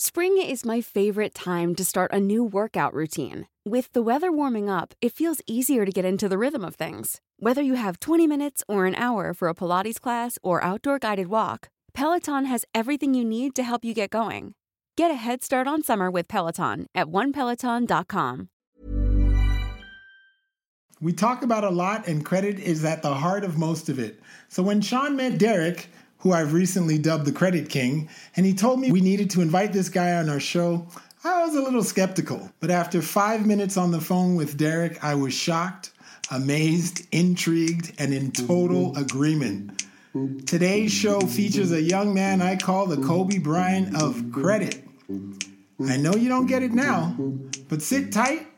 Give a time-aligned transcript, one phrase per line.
[0.00, 3.48] Spring is my favorite time to start a new workout routine.
[3.66, 7.20] With the weather warming up, it feels easier to get into the rhythm of things.
[7.40, 11.26] Whether you have 20 minutes or an hour for a Pilates class or outdoor guided
[11.26, 14.54] walk, Peloton has everything you need to help you get going.
[14.96, 18.50] Get a head start on summer with Peloton at onepeloton.com.
[21.00, 24.20] We talk about a lot, and credit is at the heart of most of it.
[24.46, 28.80] So when Sean met Derek, who I've recently dubbed the Credit King, and he told
[28.80, 30.86] me we needed to invite this guy on our show,
[31.24, 32.50] I was a little skeptical.
[32.60, 35.92] But after five minutes on the phone with Derek, I was shocked,
[36.30, 39.84] amazed, intrigued, and in total agreement.
[40.46, 44.82] Today's show features a young man I call the Kobe Bryant of credit.
[45.86, 47.14] I know you don't get it now,
[47.68, 48.48] but sit tight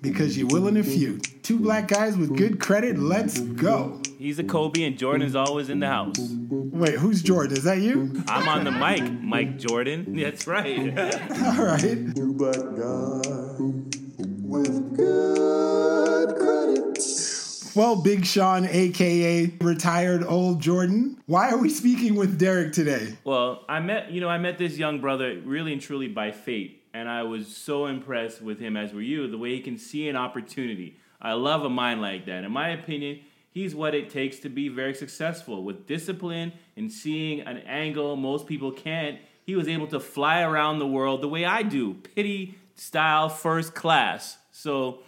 [0.00, 1.18] because you will in a few.
[1.42, 4.00] Two black guys with good credit, let's go.
[4.16, 6.14] He's a Kobe and Jordan's always in the house.
[6.20, 7.56] Wait, who's Jordan?
[7.56, 8.22] Is that you?
[8.28, 10.14] I'm on the mic, Mike Jordan.
[10.20, 10.96] That's right.
[10.98, 11.80] All right.
[12.14, 13.58] Two black guys
[14.44, 17.31] with good credit.
[17.74, 23.16] Well, Big Sean, aka retired old Jordan, why are we speaking with Derek today?
[23.24, 26.82] well, I met you know I met this young brother really and truly by fate,
[26.92, 29.26] and I was so impressed with him as were you.
[29.26, 30.98] The way he can see an opportunity.
[31.20, 32.44] I love a mind like that.
[32.44, 33.20] In my opinion,
[33.52, 38.46] he's what it takes to be very successful with discipline and seeing an angle most
[38.46, 39.18] people can't.
[39.46, 43.74] He was able to fly around the world the way I do, pity style, first
[43.74, 44.36] class.
[44.50, 44.98] So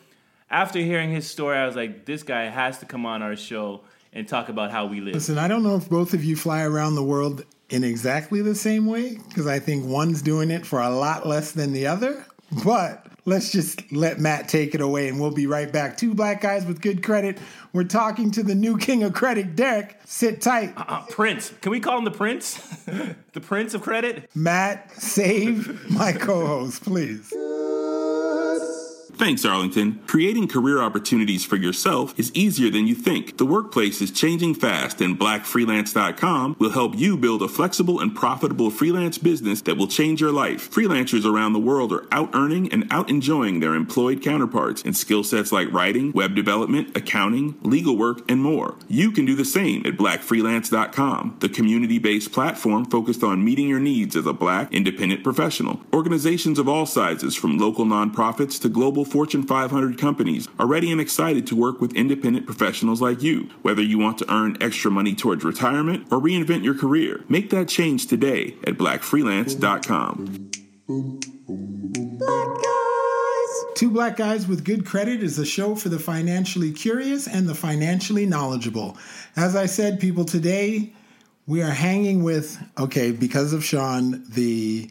[0.54, 3.80] after hearing his story, I was like, this guy has to come on our show
[4.12, 5.14] and talk about how we live.
[5.14, 8.54] Listen, I don't know if both of you fly around the world in exactly the
[8.54, 12.24] same way, because I think one's doing it for a lot less than the other.
[12.64, 15.96] But let's just let Matt take it away and we'll be right back.
[15.96, 17.38] Two black guys with good credit.
[17.72, 19.98] We're talking to the new king of credit, Derek.
[20.04, 20.72] Sit tight.
[20.76, 21.52] Uh, Prince.
[21.62, 22.58] Can we call him the Prince?
[23.32, 24.30] the Prince of Credit?
[24.36, 27.32] Matt, save my co host, please.
[29.16, 30.02] Thanks, Arlington.
[30.08, 33.38] Creating career opportunities for yourself is easier than you think.
[33.38, 38.70] The workplace is changing fast, and blackfreelance.com will help you build a flexible and profitable
[38.70, 40.68] freelance business that will change your life.
[40.68, 45.22] Freelancers around the world are out earning and out enjoying their employed counterparts in skill
[45.22, 48.76] sets like writing, web development, accounting, legal work, and more.
[48.88, 53.80] You can do the same at blackfreelance.com, the community based platform focused on meeting your
[53.80, 55.80] needs as a black independent professional.
[55.92, 61.00] Organizations of all sizes, from local nonprofits to global Fortune 500 companies, are ready and
[61.00, 63.50] excited to work with independent professionals like you.
[63.62, 67.68] Whether you want to earn extra money towards retirement or reinvent your career, make that
[67.68, 70.50] change today at blackfreelance.com.
[73.74, 77.54] Two Black Guys with Good Credit is a show for the financially curious and the
[77.54, 78.96] financially knowledgeable.
[79.36, 80.92] As I said, people, today
[81.46, 84.90] we are hanging with, okay, because of Sean, the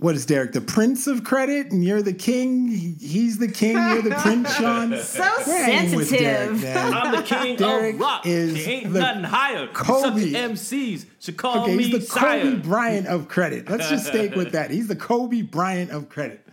[0.00, 2.68] what is Derek, the prince of credit, and you're the king.
[2.98, 3.76] He's the king.
[3.76, 4.96] You're the prince, Sean.
[4.98, 6.62] So We're hanging Derek, sensitive.
[6.62, 6.94] man.
[6.94, 8.26] I'm the king Derek of rock.
[8.26, 9.66] is There ain't the nothing higher.
[9.68, 10.32] Kobe.
[10.32, 12.42] Such MCs should call Okay, me he's the sire.
[12.42, 13.68] Kobe Bryant of credit.
[13.68, 14.70] Let's just stay with that.
[14.70, 16.46] He's the Kobe Bryant of credit.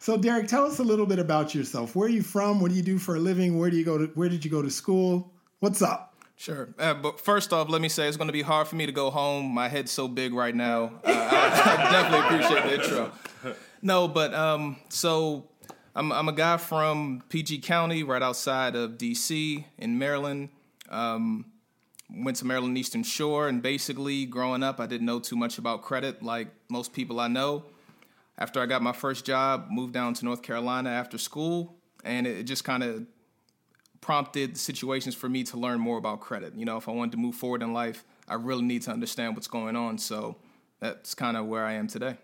[0.00, 1.94] So, Derek, tell us a little bit about yourself.
[1.96, 2.60] Where are you from?
[2.60, 3.58] What do you do for a living?
[3.58, 4.06] Where do you go to?
[4.14, 5.32] Where did you go to school?
[5.60, 6.07] What's up?
[6.38, 6.68] Sure.
[6.78, 8.92] Uh, but first off, let me say it's going to be hard for me to
[8.92, 9.46] go home.
[9.46, 10.92] My head's so big right now.
[11.04, 13.12] Uh, I, I definitely appreciate the intro.
[13.82, 15.48] No, but um, so
[15.94, 20.50] I'm, I'm a guy from PG County, right outside of DC in Maryland.
[20.88, 21.46] Um,
[22.10, 25.82] went to Maryland Eastern Shore, and basically, growing up, I didn't know too much about
[25.82, 27.64] credit, like most people I know.
[28.38, 32.44] After I got my first job, moved down to North Carolina after school, and it
[32.44, 33.06] just kind of
[34.00, 36.54] prompted situations for me to learn more about credit.
[36.54, 39.34] You know, if I wanted to move forward in life, I really need to understand
[39.34, 39.98] what's going on.
[39.98, 40.36] So
[40.80, 42.16] that's kind of where I am today.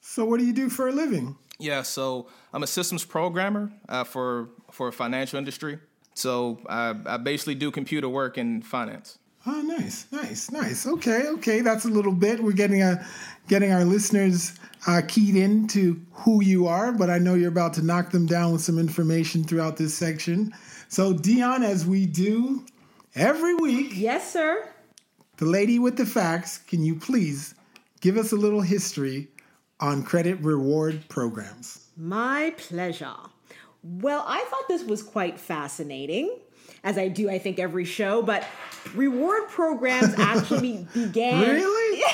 [0.00, 1.36] So, what do you do for a living?
[1.58, 5.78] Yeah, so I'm a systems programmer uh, for for a financial industry.
[6.14, 9.18] So I, I basically do computer work in finance.
[9.46, 10.86] Oh, nice, nice, nice.
[10.86, 12.42] Okay, okay, that's a little bit.
[12.42, 13.06] We're getting a
[13.46, 17.82] getting our listeners uh, keyed into who you are, but I know you're about to
[17.82, 20.52] knock them down with some information throughout this section.
[20.88, 22.64] So, Dion, as we do
[23.14, 24.68] every week, Yes, sir.
[25.36, 27.54] the lady with the facts, can you please
[28.00, 29.28] give us a little history
[29.80, 31.86] on credit reward programs?
[31.96, 33.14] My pleasure.
[33.82, 36.36] Well, I thought this was quite fascinating,
[36.82, 38.44] as I do, I think, every show, but
[38.94, 41.40] reward programs actually began.
[41.48, 42.02] Really?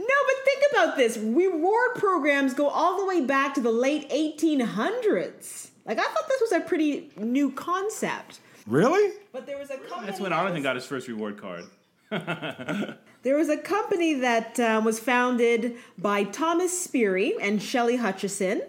[0.00, 1.18] No, but think about this.
[1.18, 5.68] Reward programs go all the way back to the late 1800s.
[5.88, 8.40] Like, I thought this was a pretty new concept.
[8.66, 9.14] Really?
[9.32, 10.06] But there was a company.
[10.06, 11.64] That's when Arlington got his first reward card.
[13.24, 18.62] There was a company that uh, was founded by Thomas Sperry and Shelley Hutchinson.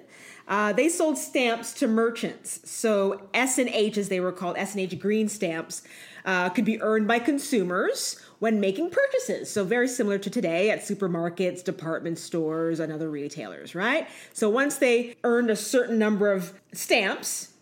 [0.47, 2.59] Uh, they sold stamps to merchants.
[2.69, 5.83] So S and H, as they were called, S and H green stamps,
[6.25, 9.49] uh, could be earned by consumers when making purchases.
[9.49, 14.07] So very similar to today at supermarkets, department stores, and other retailers, right?
[14.33, 17.53] So once they earned a certain number of stamps,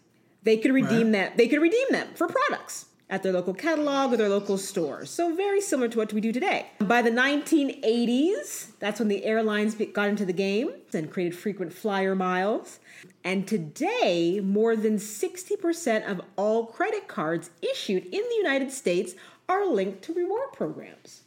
[0.43, 1.11] they could redeem Right.
[1.11, 1.33] them.
[1.35, 5.05] They could redeem them for products at their local catalog or their local store.
[5.05, 6.67] So very similar to what we do today.
[6.79, 12.15] By the 1980s, that's when the airlines got into the game and created frequent flyer
[12.15, 12.79] miles.
[13.23, 19.15] And today, more than 60% of all credit cards issued in the United States
[19.49, 21.21] are linked to reward programs.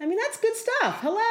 [0.00, 0.98] I mean, that's good stuff.
[1.00, 1.22] Hello?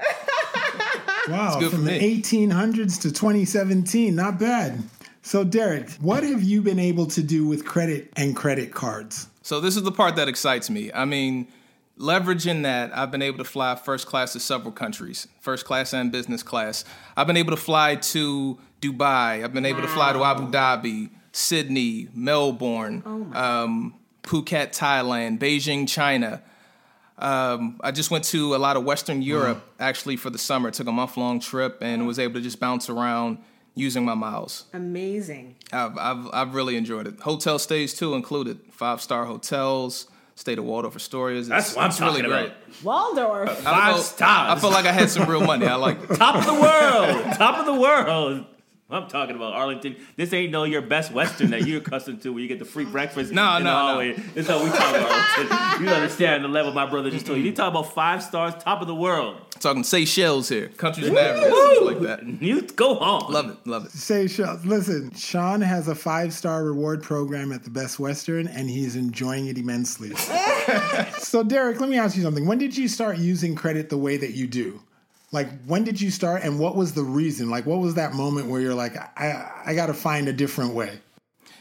[1.28, 2.22] Wow, good from the me.
[2.22, 4.82] 1800s to 2017, not bad.
[5.20, 9.28] So, Derek, what have you been able to do with credit and credit cards?
[9.42, 10.90] So this is the part that excites me.
[10.90, 11.48] I mean,
[11.98, 16.10] leveraging that, I've been able to fly first class to several countries, first class and
[16.10, 16.82] business class.
[17.14, 19.44] I've been able to fly to Dubai.
[19.44, 23.02] I've been able to fly to Abu Dhabi, Sydney, Melbourne,
[23.34, 23.94] um,
[24.28, 26.42] Phuket, Thailand, Beijing, China.
[27.16, 30.70] Um, I just went to a lot of Western Europe actually for the summer.
[30.70, 33.38] Took a month long trip and was able to just bounce around
[33.74, 34.64] using my miles.
[34.72, 35.56] Amazing.
[35.72, 37.18] I've, I've, I've really enjoyed it.
[37.20, 38.60] Hotel stays too included.
[38.70, 40.08] Five star hotels.
[40.36, 41.40] Stayed at Waldorf Astoria.
[41.40, 42.52] It's, That's what I'm it's really talking great.
[42.84, 43.48] Waldorf.
[43.50, 44.56] I Five felt- stars.
[44.56, 45.66] I felt like I had some real money.
[45.66, 45.98] I like.
[46.16, 47.34] Top of the world.
[47.34, 48.46] Top of the world.
[48.90, 49.96] I'm talking about Arlington.
[50.16, 52.84] This ain't no your best Western that you're accustomed to, where you get the free
[52.90, 53.30] breakfast.
[53.30, 53.86] No, in no, the no.
[53.86, 54.12] hallway.
[54.14, 55.84] This is how we talk about Arlington.
[55.84, 57.44] You understand the level my brother just told you.
[57.44, 59.42] You talk about five stars, top of the world.
[59.60, 62.42] Talking Seychelles here, countries in Africa, stuff like that.
[62.42, 63.30] You go home.
[63.30, 63.90] Love it, love it.
[63.90, 68.70] Say, Sean, listen, Sean has a five star reward program at the Best Western, and
[68.70, 70.14] he's enjoying it immensely.
[71.18, 72.46] so, Derek, let me ask you something.
[72.46, 74.80] When did you start using credit the way that you do?
[75.30, 77.50] Like, when did you start, and what was the reason?
[77.50, 80.74] Like, what was that moment where you're like, I, I got to find a different
[80.74, 81.00] way?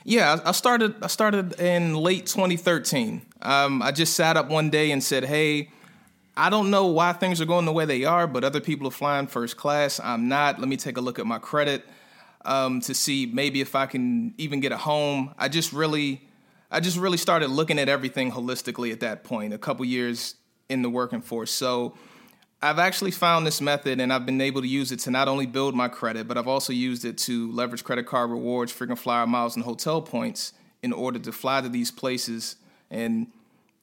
[0.05, 0.95] Yeah, I I started.
[1.03, 3.25] I started in late 2013.
[3.41, 5.69] Um, I just sat up one day and said, "Hey,
[6.37, 8.91] I don't know why things are going the way they are, but other people are
[8.91, 9.99] flying first class.
[10.01, 10.59] I'm not.
[10.59, 11.83] Let me take a look at my credit
[12.45, 16.25] um, to see maybe if I can even get a home." I just really,
[16.71, 19.53] I just really started looking at everything holistically at that point.
[19.53, 20.35] A couple years
[20.69, 21.97] in the working force, so.
[22.61, 25.45] I've actually found this method and I've been able to use it to not only
[25.45, 29.27] build my credit, but I've also used it to leverage credit card rewards, frequent flyer
[29.27, 32.55] miles, and hotel points in order to fly to these places
[32.89, 33.27] and,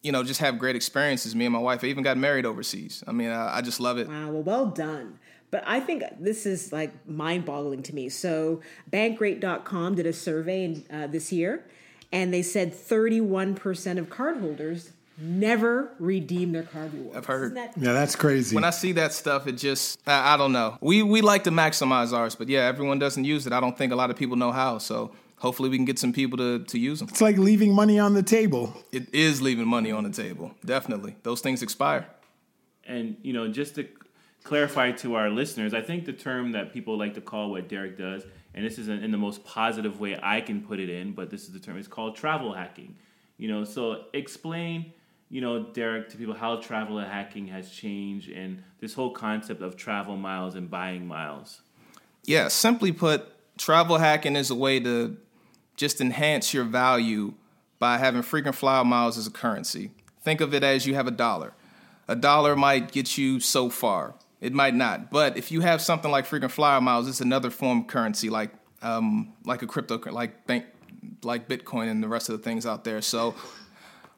[0.03, 1.37] you know, just have great experiences.
[1.37, 3.05] Me and my wife I even got married overseas.
[3.07, 4.09] I mean, I, I just love it.
[4.09, 5.21] Wow, well, well done.
[5.53, 8.09] But I think this is like mind boggling to me.
[8.09, 11.65] So, bankrate.com did a survey in, uh, this year,
[12.11, 17.17] and they said 31% of cardholders never redeem their card rewards.
[17.17, 17.55] I've heard.
[17.55, 18.55] That Yeah, that's crazy.
[18.55, 20.79] When I see that stuff, it just, I, I don't know.
[20.81, 23.53] We, we like to maximize ours, but yeah, everyone doesn't use it.
[23.53, 24.79] I don't think a lot of people know how.
[24.79, 27.09] So hopefully we can get some people to, to use them.
[27.09, 28.75] it's like leaving money on the table.
[28.93, 30.55] It is leaving money on the table.
[30.65, 31.17] Definitely.
[31.23, 32.07] Those things expire.
[32.87, 33.89] And you know, just to
[34.43, 37.97] clarify to our listeners, I think the term that people like to call what Derek
[37.97, 41.31] does, and this is in the most positive way I can put it in, but
[41.31, 41.77] this is the term.
[41.77, 42.95] It's called travel hacking.
[43.37, 44.93] You know, so explain,
[45.29, 49.77] you know, Derek, to people how travel hacking has changed and this whole concept of
[49.77, 51.61] travel miles and buying miles.
[52.25, 53.27] Yeah, simply put,
[53.59, 55.17] travel hacking is a way to
[55.77, 57.35] just enhance your value
[57.79, 59.91] by having frequent flyer miles as a currency.
[60.23, 61.53] Think of it as you have a dollar.
[62.09, 64.15] A dollar might get you so far.
[64.41, 65.11] It might not.
[65.11, 68.51] But if you have something like frequent flyer miles, it's another form of currency, like
[68.83, 70.67] um, like a crypto, like bank,
[71.23, 73.01] like Bitcoin and the rest of the things out there.
[73.01, 73.35] So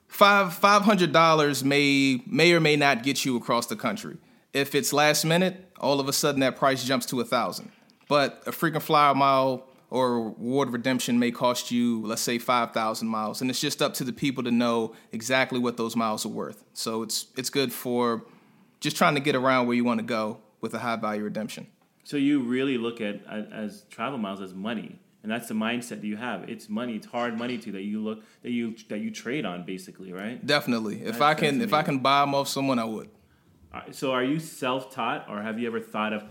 [0.09, 4.17] five five hundred dollars may may or may not get you across the country.
[4.53, 7.71] If it's last minute, all of a sudden that price jumps to a thousand.
[8.09, 13.09] But a frequent flyer mile or reward redemption may cost you, let's say, five thousand
[13.09, 16.31] miles, and it's just up to the people to know exactly what those miles are
[16.31, 16.65] worth.
[16.73, 18.25] So it's it's good for
[18.81, 21.67] just trying to get around where you want to go with a high value redemption.
[22.05, 26.05] So you really look at as travel miles as money, and that's the mindset that
[26.05, 26.49] you have.
[26.49, 26.95] It's money.
[26.95, 30.45] It's hard money to that you look that you that you trade on, basically, right?
[30.47, 31.03] Definitely.
[31.03, 33.11] If I can if I can buy them off someone, I would.
[33.75, 36.23] Uh, so are you self taught, or have you ever thought of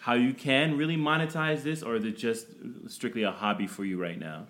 [0.00, 2.46] how you can really monetize this, or is it just
[2.88, 4.44] strictly a hobby for you right now?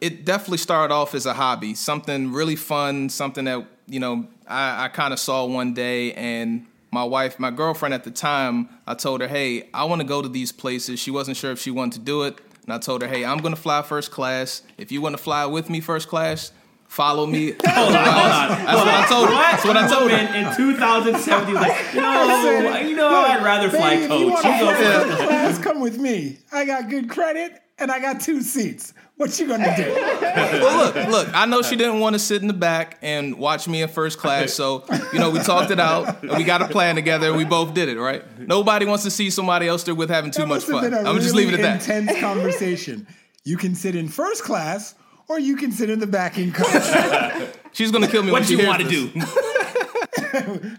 [0.00, 4.86] It definitely started off as a hobby, something really fun, something that you know I,
[4.86, 8.94] I kind of saw one day, and my wife, my girlfriend at the time, I
[8.94, 11.70] told her, "Hey, I want to go to these places." She wasn't sure if she
[11.70, 14.60] wanted to do it, and I told her, "Hey, I'm going to fly first class.
[14.76, 16.52] If you want to fly with me first class,
[16.86, 17.52] follow me.
[17.66, 18.48] hold on, hold on.
[18.66, 19.34] That's what I told her.
[19.34, 20.16] That's what I told her.
[20.18, 24.20] In, in 2017, like, no, you know, I'd rather fly Babe, if coach.
[24.20, 25.16] you You go first.
[25.22, 26.36] class, come with me.
[26.52, 28.92] I got good credit and I got two seats.
[29.16, 29.82] What you gonna do?
[29.92, 31.34] well, look, look.
[31.34, 34.18] I know she didn't want to sit in the back and watch me in first
[34.18, 36.22] class, so you know we talked it out.
[36.22, 37.98] and We got a plan together, and we both did it.
[37.98, 38.22] Right?
[38.38, 40.84] Nobody wants to see somebody else there with having too That much fun.
[40.84, 41.88] I'm a gonna just really leave it at that.
[41.88, 43.08] Intense conversation.
[43.44, 44.94] You can sit in first class,
[45.28, 47.48] or you can sit in the back in coach.
[47.72, 48.30] She's gonna kill me.
[48.30, 49.10] What when you want to do?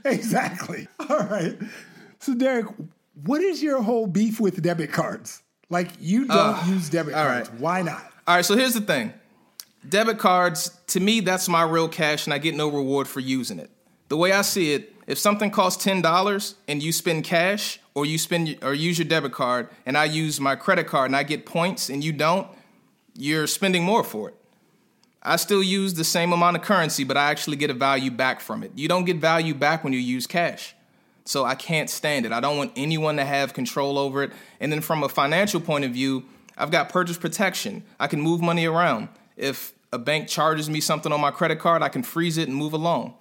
[0.05, 0.87] exactly.
[1.09, 1.57] All right.
[2.19, 2.67] So, Derek,
[3.25, 5.43] what is your whole beef with debit cards?
[5.69, 7.49] Like, you don't Uh, use debit cards.
[7.49, 7.59] right.
[7.59, 8.03] Why not?
[8.27, 9.13] All right, so here's the thing.
[9.88, 13.59] Debit cards, to me, that's my real cash, and I get no reward for using
[13.59, 13.69] it.
[14.09, 18.05] The way I see it, if something costs ten dollars and you spend cash, or
[18.05, 21.23] you spend or use your debit card, and I use my credit card and I
[21.23, 22.47] get points and you don't,
[23.15, 24.35] you're spending more for it.
[25.21, 28.39] I still use the same amount of currency, but I actually get a value back
[28.41, 28.71] from it.
[28.75, 30.75] You don't get value back when you use cash.
[31.29, 32.31] So I can't stand it.
[32.31, 34.31] I don't want anyone to have control over it.
[34.59, 36.25] And then from a financial point of view,
[36.57, 37.83] I've got purchase protection.
[38.00, 39.09] I can move money around.
[39.38, 42.57] If a bank charges me something on my credit card, I can freeze it and
[42.57, 43.13] move along.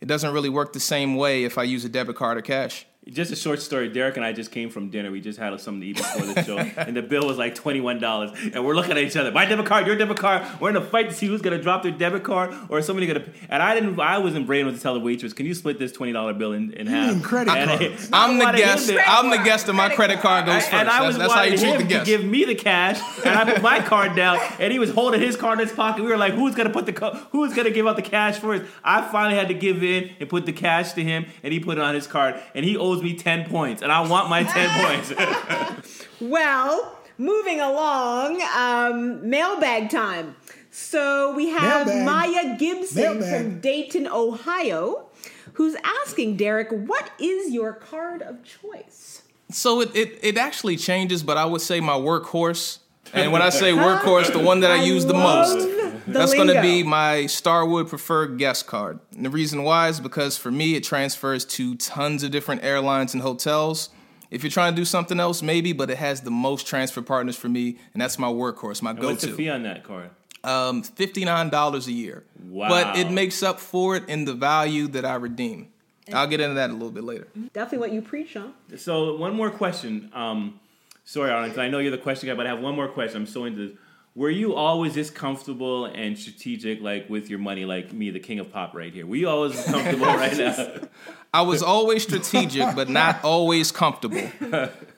[0.00, 2.86] It doesn't really work the same way if I use a debit card or cash.
[3.10, 3.88] Just a short story.
[3.88, 5.10] Derek and I just came from dinner.
[5.10, 7.80] We just had something to eat before the show, and the bill was like twenty
[7.80, 8.30] one dollars.
[8.54, 9.32] And we're looking at each other.
[9.32, 10.46] My debit card, your debit card.
[10.60, 13.06] We're in a fight to see who's gonna drop their debit card or is somebody
[13.08, 13.24] gonna.
[13.48, 13.98] And I didn't.
[13.98, 16.52] I wasn't brave enough to tell the waitress, "Can you split this twenty dollar bill
[16.52, 18.10] in, in half?" credit And I- cards.
[18.12, 18.92] I I'm the guest.
[19.06, 20.72] I'm the guest, and my credit card goes first.
[20.74, 22.06] and I was That's, that's how you treat him the to guest.
[22.06, 25.36] give me the cash, and I put my card down, and he was holding his
[25.36, 26.04] card in his pocket.
[26.04, 28.64] We were like, "Who's gonna put the co- Who's gonna give out the cash first?
[28.84, 31.76] I finally had to give in and put the cash to him, and he put
[31.76, 34.68] it on his card, and he owes me ten points, and I want my ten
[34.84, 35.96] points.
[36.20, 40.36] Well, moving along, um, mailbag time.
[40.70, 42.04] So we have Mailbag.
[42.04, 43.42] Maya Gibson Mailbag.
[43.42, 45.06] from Dayton, Ohio,
[45.54, 51.22] who's asking Derek, "What is your card of choice?" So it, it, it actually changes,
[51.22, 52.78] but I would say my workhorse.
[53.12, 56.32] And when I say workhorse, the one that I, I use the most, the that's
[56.34, 59.00] going to be my Starwood Preferred Guest Card.
[59.16, 63.14] And the reason why is because for me, it transfers to tons of different airlines
[63.14, 63.90] and hotels.
[64.30, 67.36] If you're trying to do something else, maybe, but it has the most transfer partners
[67.36, 69.36] for me, and that's my workhorse, my And What's the go-to.
[69.36, 70.10] fee on that card?
[70.44, 72.24] Um, fifty-nine dollars a year.
[72.48, 72.68] Wow.
[72.68, 75.68] But it makes up for it in the value that I redeem.
[76.12, 77.28] I'll get into that a little bit later.
[77.52, 78.54] Definitely what you preach on.
[78.76, 80.10] So one more question.
[80.14, 80.58] Um,
[81.04, 81.60] sorry, Arlington.
[81.60, 83.18] I know you're the question guy, but I have one more question.
[83.22, 83.78] I'm so into this.
[84.16, 88.40] Were you always this comfortable and strategic, like with your money, like me, the king
[88.40, 89.06] of pop, right here?
[89.06, 90.88] Were you always comfortable right now?
[91.32, 94.28] I was always strategic, but not always comfortable.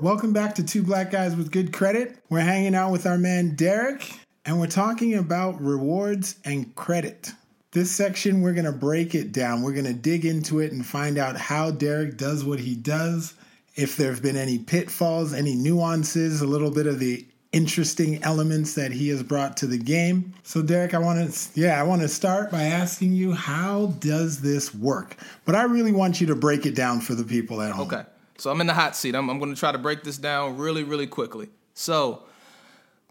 [0.02, 2.18] Welcome back to Two Black Guys with Good Credit.
[2.30, 4.12] We're hanging out with our man Derek.
[4.46, 7.32] and we're talking about rewards and credit.
[7.74, 9.62] This section, we're going to break it down.
[9.62, 13.34] We're going to dig into it and find out how Derek does what he does,
[13.78, 18.74] if there have been any pitfalls, any nuances, a little bit of the interesting elements
[18.76, 20.34] that he has brought to the game.
[20.44, 24.42] So Derek, I want to yeah, I want to start by asking you how does
[24.42, 25.16] this work?
[25.46, 27.88] But I really want you to break it down for the people at home.
[27.88, 28.04] Okay.
[28.38, 29.16] So I'm in the hot seat.
[29.16, 31.48] I'm, I'm going to try to break this down really, really quickly.
[31.74, 32.24] So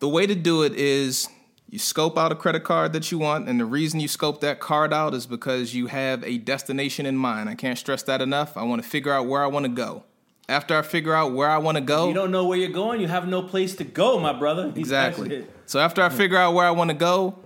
[0.01, 1.29] the way to do it is
[1.71, 4.59] you scope out a credit card that you want, and the reason you scope that
[4.59, 7.49] card out is because you have a destination in mind.
[7.49, 8.57] I can't stress that enough.
[8.57, 10.03] I want to figure out where I want to go.
[10.49, 13.01] After I figure out where I want to go, You don't know where you're going.
[13.01, 14.73] You have no place to go, my brother.
[14.75, 15.47] Exactly.
[15.65, 17.39] So after I figure out where I want to go,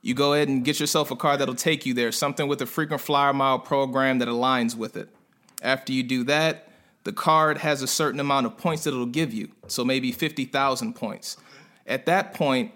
[0.00, 2.66] you go ahead and get yourself a car that'll take you there, something with a
[2.66, 5.10] frequent flyer mile program that aligns with it.
[5.60, 6.66] After you do that,
[7.04, 9.50] the card has a certain amount of points that it'll give you.
[9.66, 11.36] So maybe 50,000 points.
[11.86, 12.72] At that point,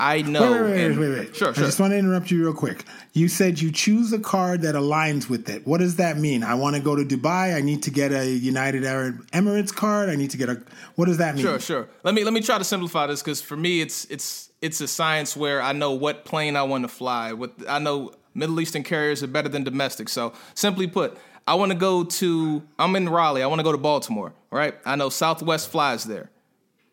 [0.00, 0.52] I know.
[0.52, 1.36] Wait, wait, wait, wait, wait.
[1.36, 2.86] Sure, I just want to interrupt you real quick.
[3.12, 5.66] You said you choose a card that aligns with it.
[5.66, 6.42] What does that mean?
[6.42, 7.54] I want to go to Dubai.
[7.54, 10.08] I need to get a United Arab Emirates card.
[10.08, 10.62] I need to get a.
[10.94, 11.44] What does that mean?
[11.44, 11.88] Sure, sure.
[12.02, 14.88] Let me let me try to simplify this because for me, it's it's it's a
[14.88, 17.34] science where I know what plane I want to fly.
[17.34, 20.08] What I know, Middle Eastern carriers are better than domestic.
[20.08, 22.62] So simply put, I want to go to.
[22.78, 23.42] I'm in Raleigh.
[23.42, 24.32] I want to go to Baltimore.
[24.50, 24.74] Right.
[24.86, 26.30] I know Southwest flies there.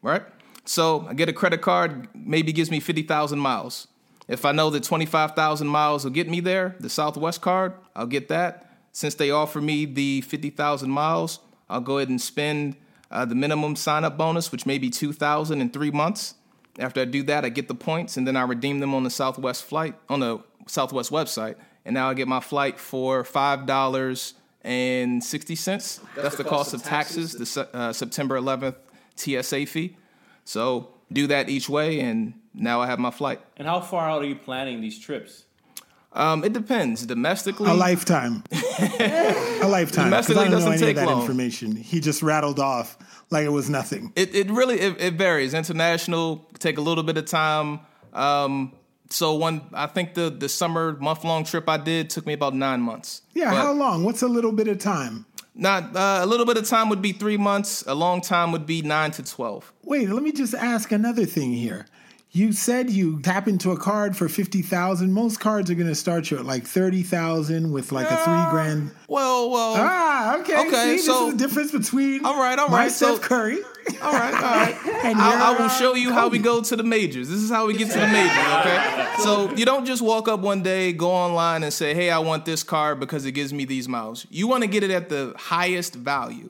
[0.01, 0.23] Right.
[0.67, 2.09] So I get a credit card.
[2.13, 3.87] Maybe gives me fifty thousand miles.
[4.27, 7.73] If I know that twenty five thousand miles will get me there, the Southwest card,
[7.95, 8.69] I'll get that.
[8.91, 12.75] Since they offer me the fifty thousand miles, I'll go ahead and spend
[13.09, 16.35] uh, the minimum sign up bonus, which may be two thousand in three months.
[16.79, 19.09] After I do that, I get the points, and then I redeem them on the
[19.09, 21.55] Southwest flight on the Southwest website,
[21.85, 24.33] and now I get my flight for five dollars
[24.63, 26.01] and sixty cents.
[26.15, 27.31] That's, the, cost, of taxes.
[27.31, 28.75] The uh, September eleventh
[29.15, 29.95] TSA fee.
[30.47, 33.41] So do that each way, and now I have my flight.
[33.57, 35.43] And how far out are you planning these trips?
[36.13, 37.05] Um, it depends.
[37.05, 38.43] Domestically, A lifetime.
[38.51, 40.09] a lifetime.
[40.09, 41.19] 'Cause Domestically I don't know doesn't any take of that long.
[41.21, 41.75] information.
[41.75, 42.97] He just rattled off
[43.29, 44.13] like it was nothing.
[44.15, 45.53] It it really it, it varies.
[45.53, 47.81] International take a little bit of time.
[48.13, 48.71] Um,
[49.09, 52.55] so one, I think the the summer month long trip I did took me about
[52.55, 53.21] nine months.
[53.35, 54.03] Yeah, But how long?
[54.05, 55.25] What's a little bit of time?
[55.59, 57.83] Not uh, a little bit of time would be three months.
[57.87, 59.73] A long time would be nine to twelve.
[59.83, 61.87] Wait, let me just ask another thing here.
[62.31, 65.13] You said you tap into a card for fifty thousand.
[65.13, 68.45] Most cards are going to start you at like thirty thousand with like a three
[68.51, 68.91] grand.
[69.07, 69.73] Well, well.
[69.77, 70.67] Ah, okay.
[70.67, 72.91] Okay, See, so- the difference between All right, all right.
[72.91, 73.59] so- Curry.
[74.01, 74.77] All right, all right.
[75.05, 77.29] And I, I will uh, show you how we go to the majors.
[77.29, 79.13] This is how we get to the majors, okay?
[79.19, 82.43] So you don't just walk up one day, go online, and say, "Hey, I want
[82.43, 85.33] this card because it gives me these miles." You want to get it at the
[85.37, 86.49] highest value.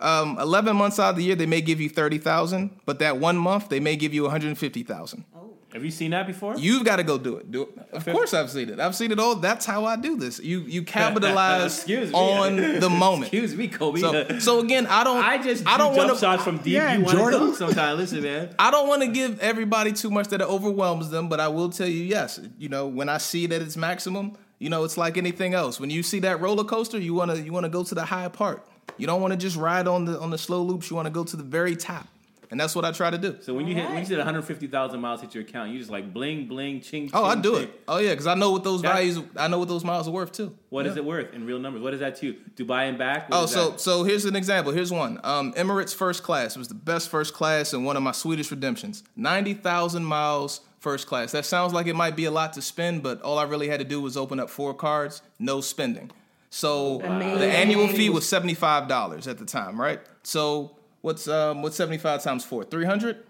[0.00, 3.18] Um, Eleven months out of the year, they may give you thirty thousand, but that
[3.18, 5.24] one month, they may give you one hundred fifty thousand.
[5.72, 6.56] Have you seen that before?
[6.56, 7.50] You've got to go do it.
[7.52, 7.68] Do it.
[7.92, 8.80] Of course, I've seen it.
[8.80, 9.36] I've seen it all.
[9.36, 10.40] That's how I do this.
[10.40, 13.32] You you capitalize on the moment.
[13.32, 14.00] Excuse me, Kobe.
[14.00, 15.22] So, so again, I don't.
[15.22, 16.18] I just I don't want to.
[16.18, 16.74] shots from deep.
[16.74, 17.40] Yeah, you Jordan.
[17.40, 18.00] dunk sometimes.
[18.00, 18.54] Listen, man.
[18.58, 21.70] I don't want to give everybody too much that it overwhelms them, but I will
[21.70, 24.98] tell you, yes, you know, when I see it at its maximum, you know, it's
[24.98, 25.78] like anything else.
[25.78, 28.66] When you see that roller coaster, you wanna you wanna go to the high part.
[28.98, 30.90] You don't want to just ride on the on the slow loops.
[30.90, 32.06] You want to go to the very top,
[32.50, 33.36] and that's what I try to do.
[33.40, 36.12] So when you hit, when you said 150,000 miles hit your account, you just like
[36.12, 37.10] bling, bling, ching.
[37.14, 37.62] Oh, I do ching.
[37.64, 37.80] it.
[37.88, 39.18] Oh yeah, because I know what those That- values.
[39.36, 40.54] I know what those miles are worth too.
[40.68, 41.02] What is Yeah.
[41.02, 41.82] it worth in real numbers?
[41.82, 42.36] What is that to you?
[42.56, 43.30] Dubai and back?
[43.30, 43.80] What Oh, so that?
[43.80, 44.72] so here's an example.
[44.72, 45.18] Here's one.
[45.24, 49.02] Um, Emirates first class was the best first class in one of my Swedish redemptions.
[49.16, 51.32] Ninety thousand miles first class.
[51.32, 53.80] That sounds like it might be a lot to spend, but all I really had
[53.80, 56.10] to do was open up four cards, no spending.
[56.50, 60.00] So the annual fee was seventy five dollars at the time, right?
[60.22, 62.64] So what's um what's seventy five times four?
[62.64, 63.24] Three hundred.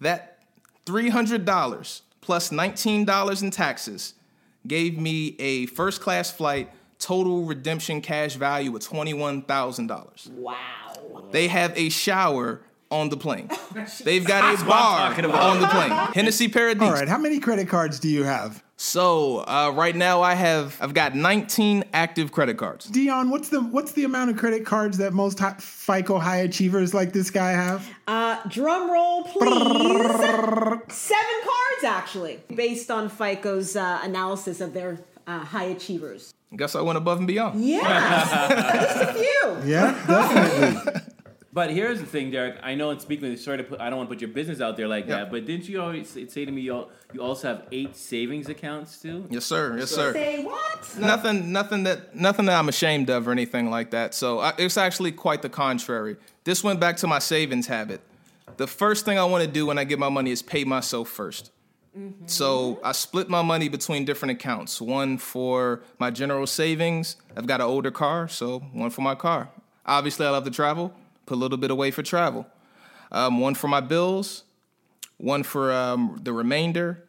[0.00, 0.42] That
[0.84, 4.14] three hundred dollars plus nineteen dollars in taxes
[4.66, 10.30] gave me a first class flight total redemption cash value of $21,000.
[10.30, 10.56] Wow.
[11.30, 13.50] They have a shower on the plane.
[14.04, 15.90] They've got a bar on the plane.
[16.14, 16.82] Hennessy Paradise.
[16.82, 18.62] All right, how many credit cards do you have?
[18.78, 22.84] So, uh, right now I have I've got 19 active credit cards.
[22.86, 26.92] Dion, what's the what's the amount of credit cards that most high, FICO high achievers
[26.92, 27.88] like this guy have?
[28.06, 29.50] Uh, drum roll, please.
[30.92, 36.34] Seven cards, actually, based on FICO's uh, analysis of their uh, high achievers.
[36.54, 37.64] Guess I went above and beyond.
[37.64, 39.70] Yeah, just a few.
[39.70, 41.00] Yeah, definitely.
[41.56, 42.58] But here's the thing, Derek.
[42.62, 44.60] I know, and speaking with sorry to put, I don't want to put your business
[44.60, 45.20] out there like Yeah.
[45.20, 45.30] that.
[45.30, 49.00] But didn't you always say, say to me, you, you also have eight savings accounts
[49.00, 49.26] too?
[49.30, 49.78] Yes, sir.
[49.78, 50.12] Yes, sir.
[50.12, 50.98] Say what?
[50.98, 54.12] Nothing, nothing that, nothing that I'm ashamed of or anything like that.
[54.12, 56.18] So I, it's actually quite the contrary.
[56.44, 58.02] This went back to my savings habit.
[58.58, 61.08] The first thing I want to do when I get my money is pay myself
[61.08, 61.52] first.
[61.98, 62.26] Mm-hmm.
[62.26, 64.78] So I split my money between different accounts.
[64.78, 67.16] One for my general savings.
[67.34, 69.48] I've got an older car, so one for my car.
[69.86, 70.92] Obviously, I love to travel.
[71.26, 72.46] Put a little bit away for travel.
[73.12, 74.44] Um, one for my bills.
[75.18, 77.02] One for um, the remainder.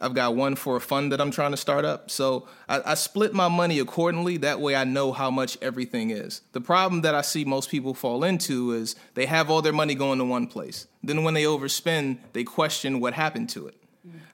[0.00, 2.10] I've got one for a fund that I'm trying to start up.
[2.10, 4.36] So I, I split my money accordingly.
[4.38, 6.42] That way I know how much everything is.
[6.52, 9.94] The problem that I see most people fall into is they have all their money
[9.94, 10.86] going to one place.
[11.02, 13.76] Then when they overspend, they question what happened to it.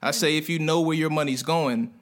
[0.01, 1.93] I say if you know where your money's going,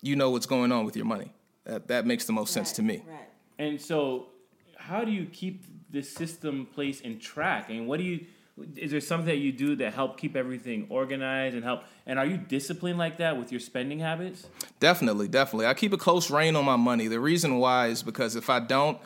[0.00, 1.32] you know what's going on with your money.
[1.64, 3.02] That, that makes the most sense to me.
[3.06, 3.28] Right.
[3.58, 4.26] And so,
[4.76, 5.62] how do you keep
[5.94, 7.70] this system place in track?
[7.70, 8.26] And what do you?
[8.76, 11.82] Is there something that you do that help keep everything organized and help?
[12.06, 14.46] And are you disciplined like that with your spending habits?
[14.78, 15.66] Definitely, definitely.
[15.66, 17.08] I keep a close rein on my money.
[17.08, 18.98] The reason why is because if I don't,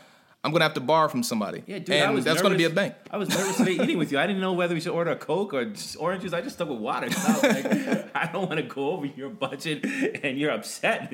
[0.45, 1.65] I'm gonna have to borrow from somebody.
[1.67, 2.95] Yeah, dude, and I was that's gonna be a bank.
[3.11, 4.19] I was nervous today eating with you.
[4.19, 6.33] I didn't know whether we should order a Coke or oranges.
[6.33, 7.11] I just stuck with water.
[7.11, 9.85] So I, was like, I don't want to go over your budget
[10.23, 11.13] and you're upset.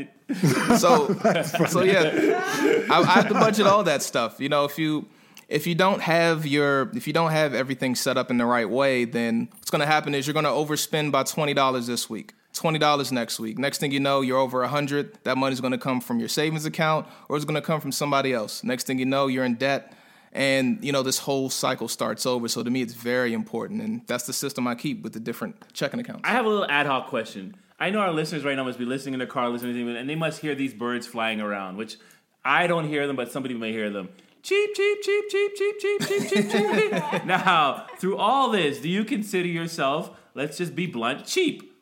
[0.78, 1.14] so
[1.68, 4.40] so yeah, I, I have to budget all that stuff.
[4.40, 5.06] You know, if you
[5.48, 8.68] if you don't have your if you don't have everything set up in the right
[8.68, 12.08] way, then what's going to happen is you're going to overspend by twenty dollars this
[12.08, 12.34] week.
[12.52, 13.58] Twenty dollars next week.
[13.58, 15.18] Next thing you know, you're over a hundred.
[15.24, 17.92] That money's going to come from your savings account, or it's going to come from
[17.92, 18.62] somebody else.
[18.62, 19.92] Next thing you know, you're in debt,
[20.32, 22.48] and you know this whole cycle starts over.
[22.48, 25.56] So to me, it's very important, and that's the system I keep with the different
[25.72, 26.22] checking accounts.
[26.24, 27.56] I have a little ad hoc question.
[27.80, 30.14] I know our listeners right now must be listening in their car, listening, and they
[30.14, 31.96] must hear these birds flying around, which
[32.44, 34.10] I don't hear them, but somebody may hear them.
[34.44, 36.92] Cheap, cheap, cheap, cheap, cheap, cheap, cheap, cheap, cheap.
[37.24, 41.74] now, through all this, do you consider yourself, let's just be blunt, cheap?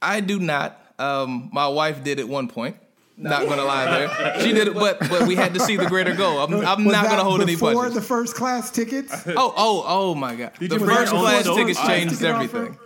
[0.00, 0.80] I do not.
[1.00, 2.76] Um, my wife did at one point.
[3.16, 4.40] Not gonna lie there.
[4.40, 6.38] She did it, but but we had to see the greater goal.
[6.38, 7.94] I'm, I'm Was not that gonna hold any before budget.
[7.94, 9.12] the first class tickets.
[9.26, 10.52] Oh oh oh my god!
[10.58, 12.56] Did the you bring first your own class tickets Ice changed ticket offer?
[12.56, 12.78] everything.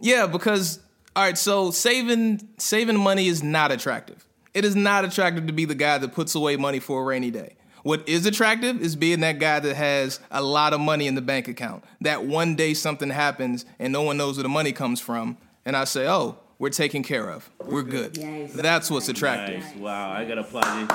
[0.00, 0.78] Yeah, because
[1.14, 4.24] all right, so saving saving money is not attractive.
[4.54, 7.30] It is not attractive to be the guy that puts away money for a rainy
[7.30, 7.56] day.
[7.86, 11.22] What is attractive is being that guy that has a lot of money in the
[11.22, 11.84] bank account.
[12.00, 15.76] That one day something happens and no one knows where the money comes from, and
[15.76, 17.48] I say, "Oh, we're taken care of.
[17.64, 18.16] We're good."
[18.52, 19.62] That's what's attractive.
[19.62, 19.76] Nice.
[19.76, 20.88] Wow, I gotta applaud you.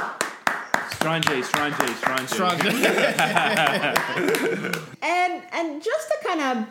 [0.95, 1.75] Strange, strange,
[2.35, 2.61] strange.
[5.01, 6.67] And and just to kind of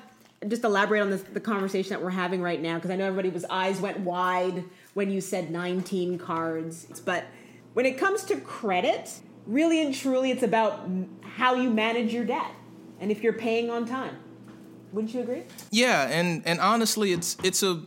[0.50, 3.46] just elaborate on this, the conversation that we're having right now, because I know everybody's
[3.46, 7.00] eyes went wide when you said 19 cards.
[7.06, 7.24] But
[7.72, 10.88] when it comes to credit, really and truly, it's about
[11.22, 12.52] how you manage your debt
[13.00, 14.16] and if you're paying on time.
[14.92, 15.44] Wouldn't you agree?
[15.70, 17.82] Yeah, and and honestly, it's it's a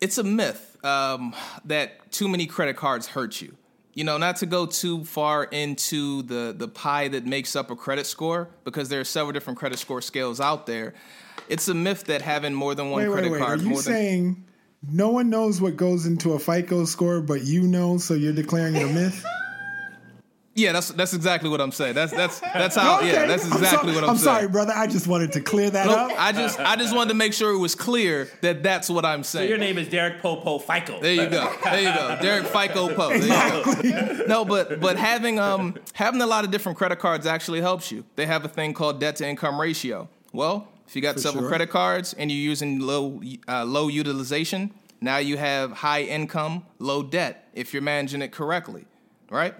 [0.00, 3.56] it's a myth um, that too many credit cards hurt you.
[3.94, 7.76] You know, not to go too far into the the pie that makes up a
[7.76, 10.94] credit score, because there are several different credit score scales out there.
[11.48, 13.40] It's a myth that having more than one wait, wait, credit wait.
[13.40, 14.44] Are card, you more than saying
[14.90, 18.76] no one knows what goes into a FICO score, but you know, so you're declaring
[18.76, 19.24] it a myth?
[20.54, 21.94] yeah, that's that's exactly what I'm saying.
[21.94, 22.98] That's that's that's how.
[22.98, 23.12] Okay.
[23.12, 24.28] Yeah, that's I'm exactly so- what I'm, saying.
[24.36, 24.72] I'm sorry, brother.
[24.74, 26.20] I just wanted to clear that Nope, up.
[26.20, 29.22] I just I just wanted to make sure it was clear that that's what I'm
[29.24, 29.48] So saying.
[29.50, 31.00] your name is Derek Popo FICO.
[31.00, 31.52] There you go.
[31.64, 32.18] There you go.
[32.22, 33.18] Derek FICO Poe.
[33.18, 34.24] There you go.
[34.26, 38.04] No, but but having um having a lot of different credit cards actually helps you.
[38.16, 40.08] They have a thing called debt to income ratio.
[40.32, 41.48] Well, if you got For several sure.
[41.48, 47.02] credit cards and you're using low uh, low utilization, now you have high income, low
[47.02, 48.84] debt if you're managing it correctly,
[49.30, 49.54] right?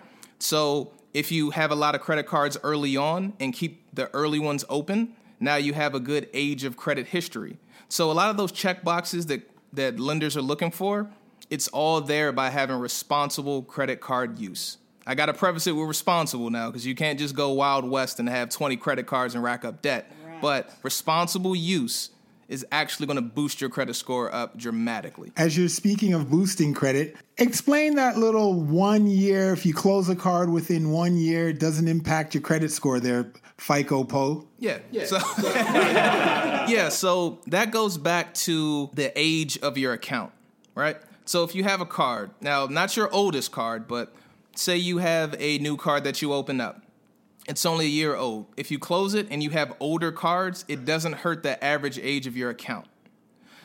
[0.44, 4.38] So if you have a lot of credit cards early on and keep the early
[4.38, 7.57] ones open, now you have a good age of credit history.
[7.88, 11.09] So a lot of those check boxes that that lenders are looking for,
[11.48, 14.76] it's all there by having responsible credit card use.
[15.07, 18.20] I got to preface it with responsible now because you can't just go wild west
[18.20, 20.12] and have 20 credit cards and rack up debt.
[20.42, 22.11] But responsible use
[22.48, 25.33] is actually going to boost your credit score up dramatically.
[25.37, 29.52] As you're speaking of boosting credit, explain that little one year.
[29.52, 33.33] If you close a card within one year, it doesn't impact your credit score there,
[33.59, 34.46] FICO Poe.
[34.59, 34.78] Yeah.
[35.04, 36.88] So, yeah.
[36.88, 40.33] So that goes back to the age of your account,
[40.74, 40.96] right?
[41.24, 44.14] So if you have a card, now not your oldest card, but
[44.54, 46.84] say you have a new card that you open up.
[47.46, 48.46] It's only a year old.
[48.57, 52.26] If you close it and you have older cards, it doesn't hurt the average age
[52.26, 52.87] of your account.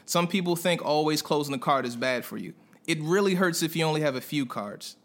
[0.05, 2.53] Some people think always closing a card is bad for you.
[2.87, 4.97] It really hurts if you only have a few cards.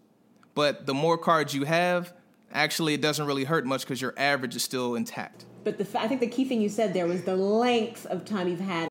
[0.55, 2.13] But the more cards you have,
[2.53, 5.45] actually, it doesn't really hurt much because your average is still intact.
[5.63, 8.49] But the, I think the key thing you said there was the length of time
[8.49, 8.89] you've had.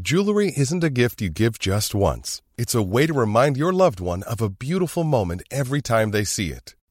[0.00, 2.42] Jewelry isn't a gift you give just once.
[2.58, 6.24] It's a way to remind your loved one of a beautiful moment every time they
[6.24, 6.75] see it.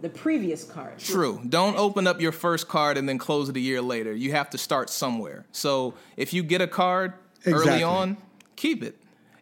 [0.00, 0.98] The previous card.
[0.98, 1.40] True.
[1.48, 4.12] Don't open up your first card and then close it a year later.
[4.14, 5.44] You have to start somewhere.
[5.52, 7.14] So if you get a card
[7.46, 8.16] early on,
[8.56, 8.96] keep it.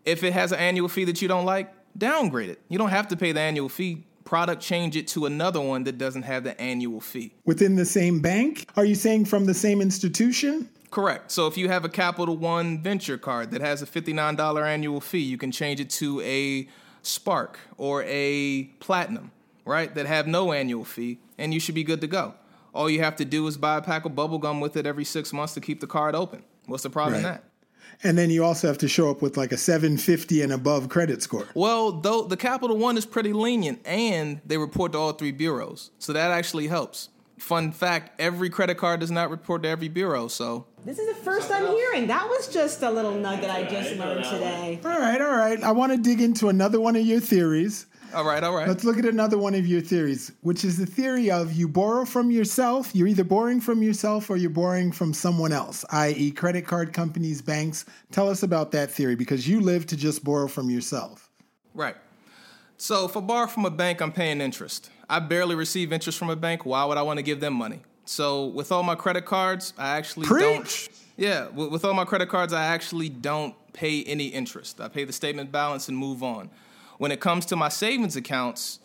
[0.04, 2.60] If it has an annual fee that you don't like, downgrade it.
[2.68, 4.04] You don't have to pay the annual fee.
[4.24, 7.32] Product change it to another one that doesn't have the annual fee.
[7.44, 8.68] Within the same bank?
[8.76, 10.68] Are you saying from the same institution?
[10.90, 11.30] Correct.
[11.30, 15.20] So if you have a Capital One Venture card that has a $59 annual fee,
[15.20, 16.68] you can change it to a
[17.02, 19.30] Spark or a Platinum,
[19.66, 19.94] right?
[19.94, 22.34] That have no annual fee, and you should be good to go.
[22.72, 25.04] All you have to do is buy a pack of bubble gum with it every
[25.04, 26.42] six months to keep the card open.
[26.66, 27.44] What's the problem in that?
[28.02, 31.22] And then you also have to show up with like a 750 and above credit
[31.22, 31.46] score.
[31.54, 35.90] Well, though the Capital One is pretty lenient, and they report to all three bureaus,
[35.98, 37.08] so that actually helps.
[37.38, 41.22] Fun fact: every credit card does not report to every bureau, so This is the
[41.22, 42.06] first I'm hearing.
[42.06, 44.80] That was just a little nugget I just learned today.
[44.84, 45.62] All right, all right.
[45.62, 47.86] I want to dig into another one of your theories.
[48.16, 48.66] All right, all right.
[48.66, 52.06] Let's look at another one of your theories, which is the theory of you borrow
[52.06, 52.90] from yourself.
[52.94, 57.42] You're either borrowing from yourself or you're borrowing from someone else, i.e., credit card companies,
[57.42, 57.84] banks.
[58.12, 61.28] Tell us about that theory because you live to just borrow from yourself.
[61.74, 61.94] Right.
[62.78, 64.88] So if I borrow from a bank, I'm paying interest.
[65.10, 66.64] I barely receive interest from a bank.
[66.64, 67.82] Why would I want to give them money?
[68.06, 70.88] So with all my credit cards, I actually don't.
[71.18, 74.80] Yeah, with, with all my credit cards, I actually don't pay any interest.
[74.80, 76.48] I pay the statement balance and move on.
[76.98, 78.80] When it comes to my savings accounts,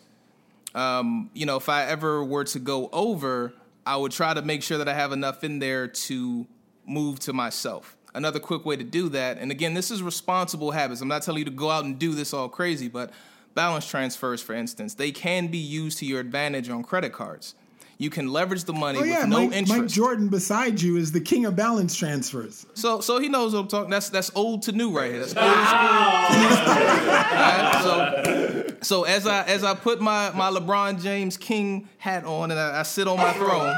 [0.74, 3.52] um, you know, if I ever were to go over,
[3.86, 6.46] I would try to make sure that I have enough in there to
[6.86, 7.96] move to myself.
[8.14, 11.00] Another quick way to do that, and again, this is responsible habits.
[11.00, 13.10] I'm not telling you to go out and do this all crazy, but
[13.54, 17.54] balance transfers, for instance, they can be used to your advantage on credit cards.
[18.02, 19.80] You can leverage the money Oh yeah, with no Mike, interest.
[19.82, 22.66] Mike Jordan beside you is the king of balance transfers.
[22.74, 23.90] So, so he knows what I'm talking.
[23.90, 25.24] That's that's old to new right here.
[25.24, 26.48] That's old school.
[26.48, 26.72] to school.
[27.12, 32.50] Alright, So, so as I as I put my my LeBron James King hat on
[32.50, 33.72] and I, I sit on my throne,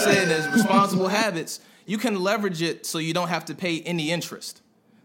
[0.00, 4.10] saying as responsible habits, you can leverage it so you don't have to pay any
[4.10, 4.62] interest.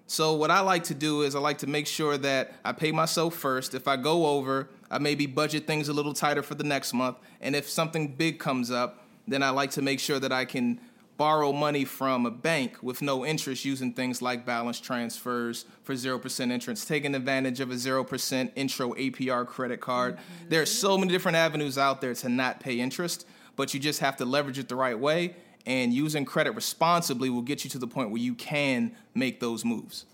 [0.07, 2.91] So what I like to do is I like to make sure that I pay
[2.93, 3.73] myself first.
[3.73, 7.17] If I go over, I maybe budget things a little tighter for the next month.
[7.39, 10.80] And if something big comes up, then I like to make sure that I can
[11.17, 16.51] borrow money from a bank with no interest using things like balance transfers for 0%
[16.51, 20.17] interest, taking advantage of a 0% intro APR credit card.
[20.49, 23.25] There are so many different avenues out there to not pay interest,
[23.56, 27.41] but you just have to leverage it the right way and using credit responsibly will
[27.41, 30.06] get you to the point where you can make those moves.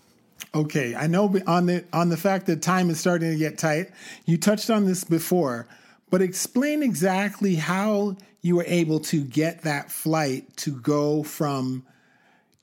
[0.54, 3.90] Okay, I know on the on the fact that time is starting to get tight.
[4.24, 5.66] You touched on this before,
[6.10, 11.84] but explain exactly how you were able to get that flight to go from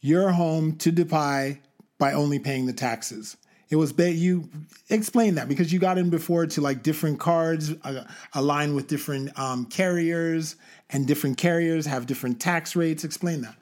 [0.02, 1.60] your home to Dubai
[1.98, 3.38] by only paying the taxes.
[3.70, 4.50] It was ba- you
[4.90, 9.38] explain that because you got in before to like different cards uh, align with different
[9.40, 10.56] um, carriers,
[10.90, 13.04] and different carriers have different tax rates.
[13.04, 13.56] Explain that.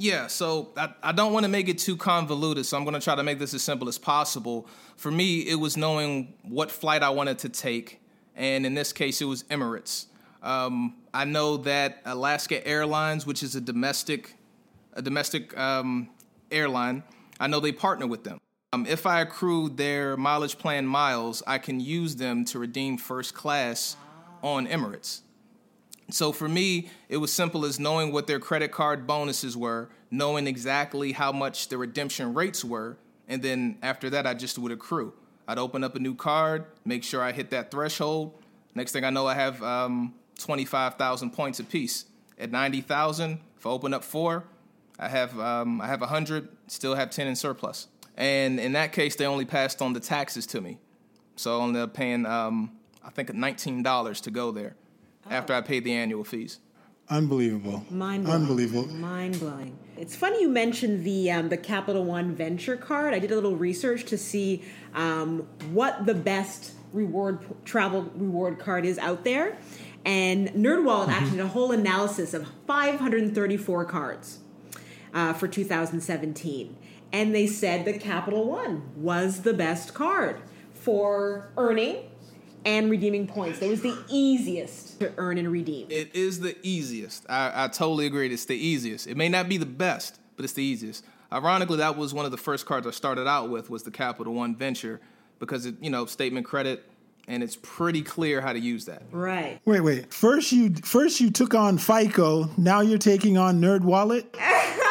[0.00, 3.00] Yeah, so I, I don't want to make it too convoluted, so I'm going to
[3.00, 4.68] try to make this as simple as possible.
[4.96, 8.00] For me, it was knowing what flight I wanted to take,
[8.36, 10.06] and in this case, it was Emirates.
[10.40, 14.36] Um, I know that Alaska Airlines, which is a domestic,
[14.92, 16.10] a domestic um,
[16.52, 17.02] airline,
[17.40, 18.40] I know they partner with them.
[18.72, 23.34] Um, if I accrue their mileage plan miles, I can use them to redeem first
[23.34, 23.96] class
[24.44, 25.22] on Emirates.
[26.10, 30.46] So for me, it was simple as knowing what their credit card bonuses were, knowing
[30.46, 32.96] exactly how much the redemption rates were,
[33.28, 35.12] and then after that, I just would accrue.
[35.46, 38.42] I'd open up a new card, make sure I hit that threshold.
[38.74, 42.06] Next thing I know, I have um, 25,000 points apiece.
[42.38, 44.44] At 90,000, if I open up four,
[44.98, 47.88] I have um, I have 100, still have 10 in surplus.
[48.16, 50.78] And in that case, they only passed on the taxes to me.
[51.36, 52.72] So I ended up paying, um,
[53.04, 54.74] I think, $19 to go there
[55.30, 56.60] after I paid the annual fees.
[57.10, 57.84] Unbelievable.
[57.90, 58.42] Mind blowing.
[58.42, 58.86] Unbelievable.
[58.88, 59.78] Mind blowing.
[59.96, 63.14] It's funny you mentioned the um, the Capital One Venture Card.
[63.14, 64.62] I did a little research to see
[64.94, 69.56] um, what the best reward travel reward card is out there,
[70.04, 74.40] and NerdWallet actually did a whole analysis of 534 cards
[75.14, 76.76] uh, for 2017,
[77.12, 80.42] and they said the Capital One was the best card
[80.74, 82.07] for earning
[82.68, 83.62] and redeeming points.
[83.62, 85.86] It was the easiest to earn and redeem.
[85.90, 87.24] It is the easiest.
[87.28, 88.30] I, I totally agree.
[88.30, 89.06] It's the easiest.
[89.06, 91.04] It may not be the best, but it's the easiest.
[91.32, 94.34] Ironically, that was one of the first cards I started out with was the Capital
[94.34, 95.00] One Venture
[95.38, 96.84] because it, you know, statement credit,
[97.26, 99.02] and it's pretty clear how to use that.
[99.10, 99.60] Right.
[99.64, 100.12] Wait, wait.
[100.12, 102.50] First you first you took on FICO.
[102.58, 104.36] Now you're taking on Nerd Wallet.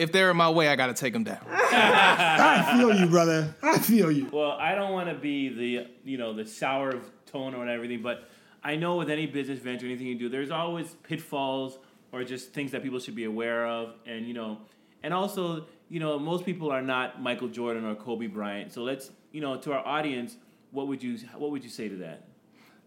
[0.00, 1.44] If they're in my way, I got to take them down.
[1.50, 3.54] I feel you, brother.
[3.62, 4.30] I feel you.
[4.32, 6.94] Well, I don't want to be the you know the sour
[7.26, 8.30] tone or everything, but
[8.64, 11.78] I know with any business venture, anything you do, there's always pitfalls
[12.12, 14.58] or just things that people should be aware of, and you know,
[15.02, 19.10] and also you know most people are not Michael Jordan or Kobe Bryant, so let's
[19.32, 20.38] you know to our audience,
[20.70, 22.24] what would you what would you say to that?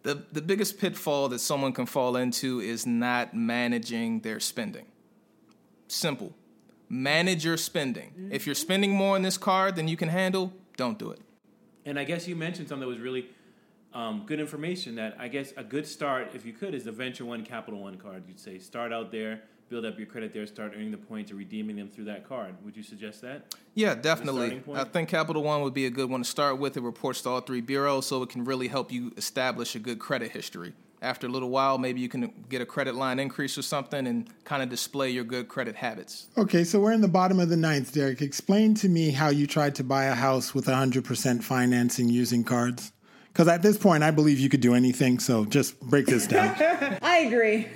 [0.01, 4.87] The, the biggest pitfall that someone can fall into is not managing their spending.
[5.87, 6.33] Simple.
[6.93, 8.29] Manage your spending.
[8.31, 11.19] If you're spending more on this card than you can handle, don't do it.
[11.85, 13.29] And I guess you mentioned something that was really
[13.95, 14.93] um, good information.
[14.93, 17.97] That I guess a good start, if you could, is the Venture One Capital One
[17.97, 18.25] card.
[18.27, 19.41] You'd say start out there,
[19.73, 22.53] build up your credit there, start earning the points and redeeming them through that card.
[22.63, 23.55] Would you suggest that?
[23.73, 24.61] Yeah, definitely.
[24.71, 26.77] I think Capital One would be a good one to start with.
[26.77, 29.97] It reports to all three bureaus, so it can really help you establish a good
[29.97, 30.73] credit history.
[31.01, 34.29] After a little while, maybe you can get a credit line increase or something and
[34.43, 36.27] kind of display your good credit habits.
[36.37, 38.21] Okay, so we're in the bottom of the ninth, Derek.
[38.21, 42.93] Explain to me how you tried to buy a house with 100% financing using cards.
[43.33, 45.17] Because at this point, I believe you could do anything.
[45.17, 46.55] So just break this down.
[47.01, 47.67] I agree.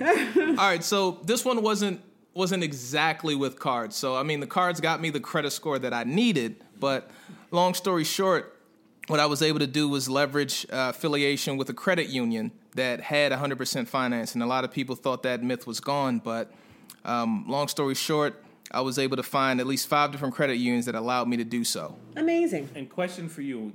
[0.50, 2.00] All right, so this one wasn't
[2.32, 3.96] wasn't exactly with cards.
[3.96, 7.10] So I mean, the cards got me the credit score that I needed, but
[7.50, 8.56] long story short,
[9.08, 13.00] what I was able to do was leverage uh, affiliation with a credit union that
[13.00, 16.20] had 100% finance, and a lot of people thought that myth was gone.
[16.20, 16.52] But
[17.04, 20.86] um, long story short, I was able to find at least five different credit unions
[20.86, 21.96] that allowed me to do so.
[22.14, 22.68] Amazing.
[22.76, 23.72] And question for you,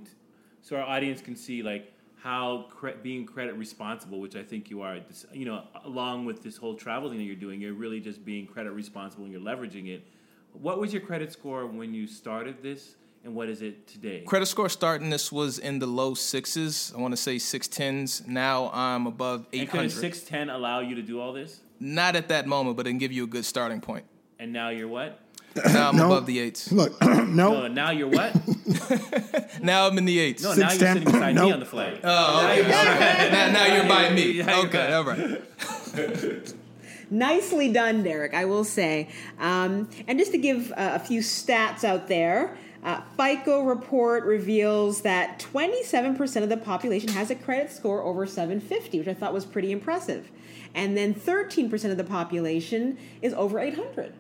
[0.64, 4.82] so our audience can see like how cre- being credit responsible, which I think you
[4.82, 5.00] are,
[5.34, 8.48] you know, along with this whole travel thing that you're doing, you're really just being
[8.48, 10.08] credit responsible and you're leveraging it.
[10.54, 12.96] What was your credit score when you started this,
[13.26, 14.22] and what is it today?
[14.22, 16.94] Credit score starting this was in the low sixes.
[16.96, 18.26] I want to say six tens.
[18.26, 21.60] Now I'm above eight could a six ten allow you to do all this?
[21.80, 24.06] Not at that moment, but it can give you a good starting point.
[24.40, 25.20] And now you're what?
[25.56, 26.06] Now I'm No.
[26.08, 26.72] above the eights.
[26.72, 27.68] Look, No, no.
[27.68, 28.36] now you're what?
[29.62, 30.44] Now I'm in the eights.
[30.44, 32.00] No, now you're sitting beside me on the flag.
[32.04, 33.30] Oh, okay.
[33.32, 34.32] now, now you're by me.
[34.32, 36.54] Yeah, you're Okay, all right.
[37.10, 39.10] Nicely done, Derek, I will say.
[39.40, 45.02] Um, and just to give uh, a few stats out there, uh, FICO report reveals
[45.02, 49.46] that 27% of the population has a credit score over 750, which I thought was
[49.46, 50.30] pretty impressive.
[50.74, 54.14] And then 13% of the population is over 800.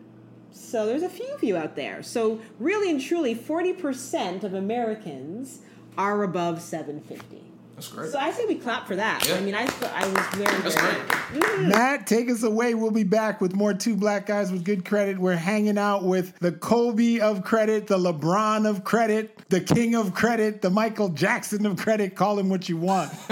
[0.54, 2.04] So there's a few of you out there.
[2.04, 5.60] So really and truly, 40% of Americans
[5.98, 7.44] are above 750.
[7.76, 8.12] That's great.
[8.12, 9.28] So I say we clap for that.
[9.28, 9.36] Yeah.
[9.36, 11.60] I mean, I, I was very, That's very great.
[11.70, 12.76] Matt, take us away.
[12.76, 15.18] We'll be back with more two black guys with good credit.
[15.18, 20.13] We're hanging out with the Kobe of credit, the LeBron of credit, the King of
[20.13, 22.16] credit, the Michael Jackson of credit.
[22.16, 23.12] Call him what you want.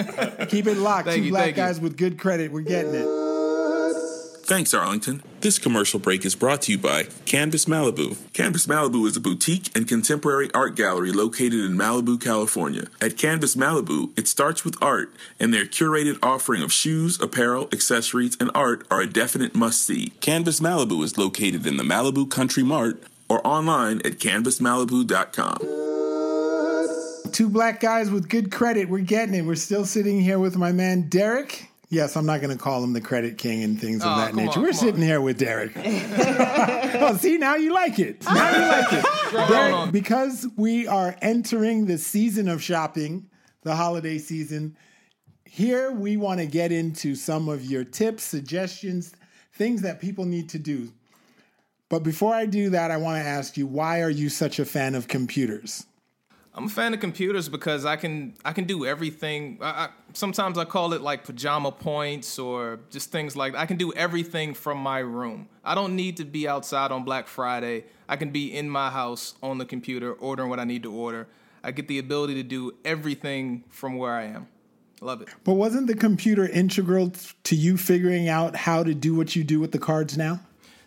[0.49, 1.11] Keep it locked.
[1.11, 1.63] Two you, black thank you.
[1.63, 2.51] guys with good credit.
[2.51, 3.07] We're getting it.
[4.45, 5.21] Thanks, Arlington.
[5.41, 8.15] This commercial break is brought to you by Canvas Malibu.
[8.31, 12.85] Canvas Malibu is a boutique and contemporary art gallery located in Malibu, California.
[13.01, 18.37] At Canvas Malibu, it starts with art, and their curated offering of shoes, apparel, accessories,
[18.39, 20.09] and art are a definite must see.
[20.21, 25.57] Canvas Malibu is located in the Malibu Country Mart or online at canvasmalibu.com.
[27.31, 28.89] Two black guys with good credit.
[28.89, 29.41] We're getting it.
[29.41, 31.70] We're still sitting here with my man Derek.
[31.91, 34.33] Yes, I'm not going to call him the credit king and things of Oh, that
[34.33, 34.59] nature.
[34.59, 35.07] on, We're sitting on.
[35.07, 35.73] here with Derek.
[35.75, 38.23] oh, see, now you like it.
[38.23, 39.05] Now you like it.
[39.49, 43.29] Derek, because we are entering the season of shopping,
[43.63, 44.77] the holiday season,
[45.43, 49.13] here we want to get into some of your tips, suggestions,
[49.53, 50.93] things that people need to do.
[51.89, 54.65] But before I do that, I want to ask you why are you such a
[54.65, 55.85] fan of computers?
[56.53, 59.57] I'm a fan of computers because I can I can do everything.
[59.61, 63.77] I, I, sometimes I call it like pajama points or just things like I can
[63.77, 65.47] do everything from my room.
[65.63, 67.85] I don't need to be outside on Black Friday.
[68.09, 71.27] I can be in my house on the computer ordering what I need to order.
[71.63, 74.47] I get the ability to do everything from where I am.
[74.99, 75.29] Love it.
[75.43, 79.59] But wasn't the computer integral to you figuring out how to do what you do
[79.59, 80.41] with the cards now?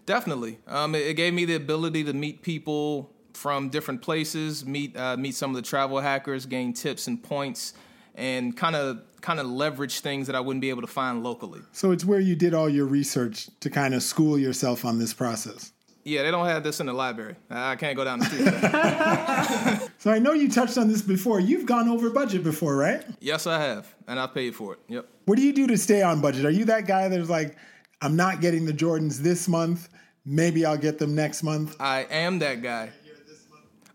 [0.06, 0.58] Definitely.
[0.66, 5.16] Um, it, it gave me the ability to meet people from different places, meet uh,
[5.16, 7.74] meet some of the travel hackers, gain tips and points,
[8.14, 11.60] and kind of kind of leverage things that I wouldn't be able to find locally.
[11.72, 15.14] So it's where you did all your research to kind of school yourself on this
[15.14, 15.72] process.
[16.04, 17.34] Yeah, they don't have this in the library.
[17.48, 19.90] I can't go down the street.
[19.98, 21.40] so I know you touched on this before.
[21.40, 23.02] You've gone over budget before, right?
[23.20, 24.80] Yes, I have, and I paid for it.
[24.88, 25.08] Yep.
[25.24, 26.44] What do you do to stay on budget?
[26.44, 27.56] Are you that guy that's like,
[28.02, 29.88] I'm not getting the Jordans this month.
[30.26, 31.74] Maybe I'll get them next month.
[31.80, 32.90] I am that guy.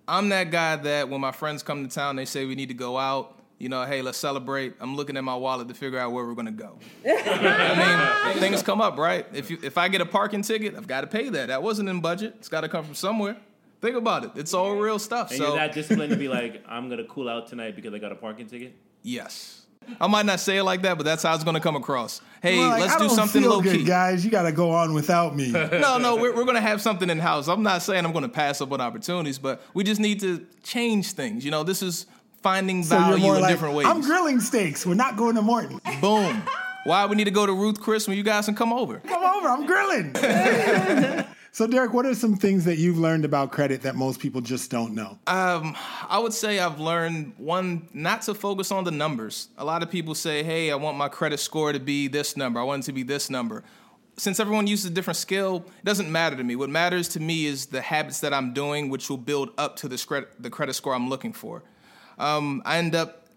[0.10, 2.74] I'm that guy that when my friends come to town, they say we need to
[2.74, 3.36] go out.
[3.60, 4.74] You know, hey, let's celebrate.
[4.80, 6.80] I'm looking at my wallet to figure out where we're gonna go.
[7.06, 9.26] I mean, things come up, right?
[9.34, 11.48] If you if I get a parking ticket, I've got to pay that.
[11.50, 12.36] That wasn't in budget.
[12.40, 13.36] It's got to come from somewhere.
[13.82, 14.32] Think about it.
[14.36, 15.30] It's all real stuff.
[15.32, 17.98] And so you're that disciplined to be like, I'm gonna cool out tonight because I
[18.00, 18.76] got a parking ticket.
[19.04, 19.59] yes.
[20.00, 22.22] I might not say it like that, but that's how it's going to come across.
[22.42, 23.84] Hey, like, let's I do something low good, key.
[23.84, 24.24] guys.
[24.24, 25.52] You got to go on without me.
[25.52, 27.48] no, no, we're, we're going to have something in house.
[27.48, 30.46] I'm not saying I'm going to pass up on opportunities, but we just need to
[30.64, 31.44] change things.
[31.44, 32.06] You know, this is
[32.42, 33.88] finding So value in like, different ways.
[33.88, 34.86] I'm grilling steaks.
[34.86, 35.82] We're not going to Morton.
[36.02, 36.42] Boom.
[36.86, 39.00] Why we need to go to Ruth Chris when you guys can come over?
[39.00, 39.48] Come over.
[39.50, 40.14] I'm grilling.
[41.60, 44.72] so, Derek, what are some things that you've learned about credit that most people just
[44.72, 45.20] don't know?
[45.28, 45.76] Um,
[46.08, 49.50] I would say I've learned one not to focus on the numbers.
[49.58, 52.62] A lot of people say, "Hey, I want my credit score to be this number.
[52.62, 53.66] I want it to be this number."
[54.16, 56.56] Since everyone uses a different scale, it doesn't matter to me.
[56.56, 59.90] What matters to me is the habits that I'm doing, which will build up to
[59.90, 61.64] the credit the credit score I'm looking for.
[62.18, 63.28] Um, I end up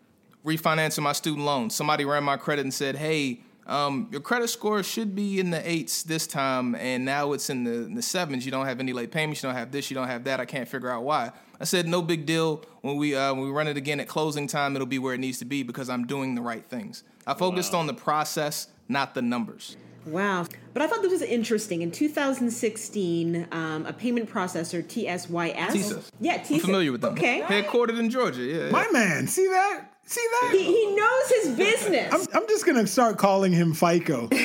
[0.47, 1.71] refinancing my student loan.
[1.71, 5.69] Somebody ran my credit and said, "Hey, um, your credit score should be in the
[5.69, 8.45] eights this time, and now it's in the, in the sevens.
[8.45, 9.43] You don't have any late payments.
[9.43, 9.91] You don't have this.
[9.91, 10.41] You don't have that.
[10.41, 12.65] I can't figure out why." I said, "No big deal.
[12.81, 15.21] When we uh, when we run it again at closing time, it'll be where it
[15.21, 17.05] needs to be because I'm doing the right things.
[17.27, 20.47] I focused on the process, not the numbers." Wow.
[20.73, 21.83] But I thought this was interesting.
[21.83, 25.29] In 2016, um, a payment processor, TSYS.
[25.29, 26.11] TSYS.
[26.21, 26.61] Yeah, I'm TSYS.
[26.61, 27.13] familiar with them.
[27.13, 27.43] Okay.
[27.43, 28.43] Headquartered in Georgia.
[28.43, 28.71] Yeah.
[28.71, 29.92] My man, see that?
[30.05, 30.51] See that?
[30.53, 32.13] He, he knows his business.
[32.13, 34.29] I'm, I'm just going to start calling him FICO.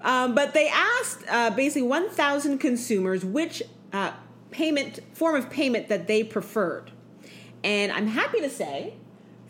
[0.00, 4.12] Um, but they asked uh, basically 1,000 consumers which uh,
[4.50, 6.92] payment form of payment that they preferred,
[7.62, 8.94] and I'm happy to say,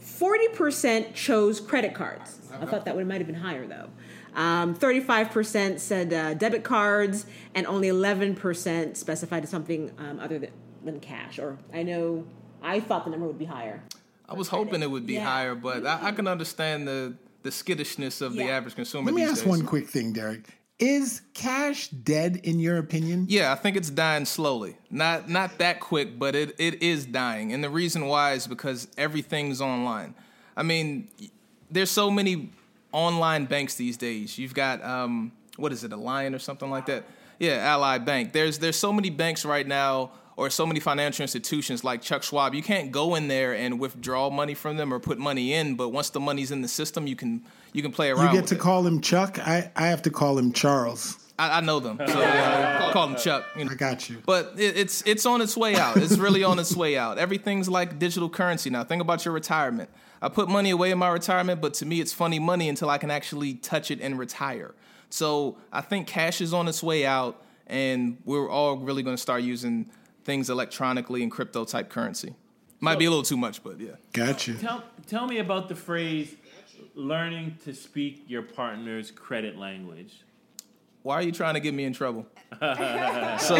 [0.02, 2.40] 40% chose credit cards.
[2.52, 3.90] I thought that would might have been higher though.
[4.34, 10.50] Um, 35% said uh, debit cards, and only 11% specified something um, other than,
[10.84, 11.38] than cash.
[11.38, 12.24] Or I know
[12.62, 13.82] I thought the number would be higher.
[14.28, 15.24] I was hoping it would be Yeah.
[15.24, 19.06] higher, but I, I can understand the the skittishness of the average consumer.
[19.06, 19.48] Let me these ask days.
[19.48, 20.44] one quick thing, Derek.
[20.78, 23.26] Is cash dead in your opinion?
[23.28, 24.76] Yeah, I think it's dying slowly.
[24.90, 27.52] Not not that quick, but it, it is dying.
[27.52, 30.14] And the reason why is because everything's online.
[30.56, 31.08] I mean,
[31.70, 32.50] there's so many
[32.92, 34.38] online banks these days.
[34.38, 37.04] You've got um, what is it, a Lion or something like that?
[37.40, 38.32] Yeah, Ally Bank.
[38.32, 42.54] There's there's so many banks right now or so many financial institutions like Chuck Schwab.
[42.54, 45.88] You can't go in there and withdraw money from them or put money in, but
[45.88, 48.32] once the money's in the system, you can you can play around.
[48.32, 48.60] You get to it.
[48.60, 49.40] call him Chuck.
[49.40, 51.18] I, I have to call him Charles.
[51.40, 53.46] I, I know them, so yeah, call him Chuck.
[53.56, 53.72] You know.
[53.72, 54.22] I got you.
[54.24, 55.96] But it, it's it's on its way out.
[55.96, 57.18] It's really on its way out.
[57.18, 58.84] Everything's like digital currency now.
[58.84, 59.90] Think about your retirement.
[60.22, 62.98] I put money away in my retirement, but to me, it's funny money until I
[62.98, 64.72] can actually touch it and retire.
[65.10, 69.22] So I think cash is on its way out, and we're all really going to
[69.22, 69.90] start using
[70.28, 72.34] things electronically and crypto type currency.
[72.80, 73.92] Might be a little too much, but yeah.
[74.12, 74.52] Gotcha.
[74.54, 76.36] Tell tell me about the phrase
[76.94, 80.12] learning to speak your partner's credit language.
[81.02, 82.26] Why are you trying to get me in trouble?
[82.60, 83.56] so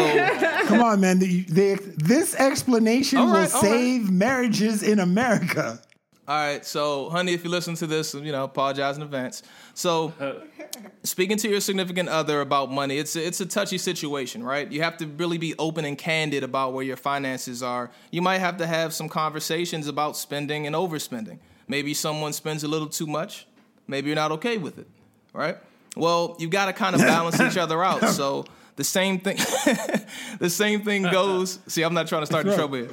[0.67, 1.17] Come on, man.
[1.17, 5.81] The, the, this explanation All will right, save marriages in America.
[6.29, 9.41] All right, so honey, if you listen to this, you know, apologize in advance.
[9.73, 10.13] So,
[11.03, 14.71] speaking to your significant other about money, it's a, it's a touchy situation, right?
[14.71, 17.89] You have to really be open and candid about where your finances are.
[18.11, 21.39] You might have to have some conversations about spending and overspending.
[21.67, 23.47] Maybe someone spends a little too much.
[23.87, 24.87] Maybe you're not okay with it,
[25.33, 25.57] right?
[25.97, 28.07] Well, you've got to kind of balance each other out.
[28.09, 28.45] So
[28.79, 29.35] the same thing,
[30.39, 31.59] the same thing goes.
[31.67, 32.87] See, I'm not trying to start the trouble here.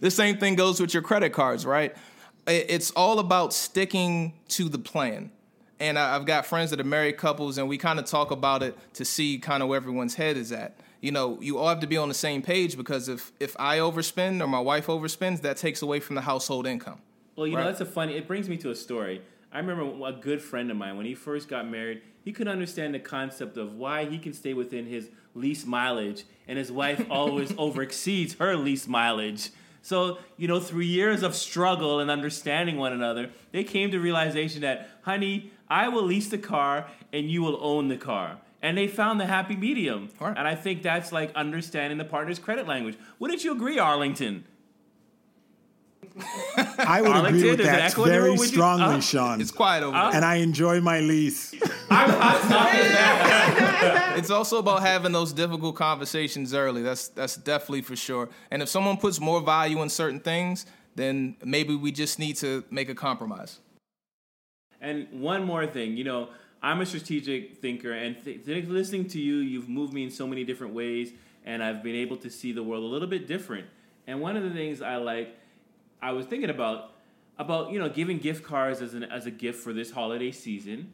[0.00, 1.94] the same thing goes with your credit cards, right?
[2.46, 5.30] It's all about sticking to the plan.
[5.78, 8.62] And I- I've got friends that are married couples, and we kind of talk about
[8.64, 10.74] it to see kind of where everyone's head is at.
[11.00, 13.78] You know, you all have to be on the same page because if if I
[13.78, 16.98] overspend or my wife overspends, that takes away from the household income.
[17.36, 17.62] Well, you Right.
[17.62, 18.16] know, that's a funny.
[18.16, 19.22] It brings me to a story.
[19.52, 22.02] I remember a good friend of mine when he first got married.
[22.24, 26.58] He couldn't understand the concept of why he can stay within his lease mileage, and
[26.58, 29.50] his wife always overexceeds her lease mileage.
[29.82, 34.60] So, you know, through years of struggle and understanding one another, they came to realization
[34.60, 38.38] that, honey, I will lease the car and you will own the car.
[38.62, 40.10] And they found the happy medium.
[40.36, 42.98] And I think that's like understanding the partner's credit language.
[43.18, 44.44] Wouldn't you agree, Arlington?
[46.78, 49.40] I would Arlington, agree with that echo very you- strongly, uh, Sean.
[49.40, 51.54] It's quiet over And I enjoy my lease.
[54.16, 56.82] it's also about having those difficult conversations early.
[56.82, 58.28] That's that's definitely for sure.
[58.50, 62.64] And if someone puts more value in certain things, then maybe we just need to
[62.70, 63.58] make a compromise.
[64.80, 66.28] And one more thing, you know,
[66.62, 70.26] I'm a strategic thinker, and th- th- listening to you, you've moved me in so
[70.26, 71.12] many different ways,
[71.44, 73.66] and I've been able to see the world a little bit different.
[74.06, 75.36] And one of the things I like,
[76.02, 76.92] I was thinking about,
[77.38, 80.92] about you know, giving gift cards as an as a gift for this holiday season,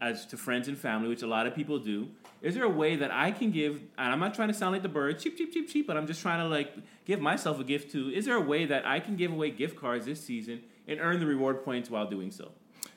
[0.00, 2.08] as to friends and family, which a lot of people do.
[2.42, 3.80] Is there a way that I can give?
[3.96, 6.08] And I'm not trying to sound like the bird, cheap, cheap, cheap, cheap, but I'm
[6.08, 6.74] just trying to like
[7.04, 8.10] give myself a gift too.
[8.10, 11.20] Is there a way that I can give away gift cards this season and earn
[11.20, 12.50] the reward points while doing so?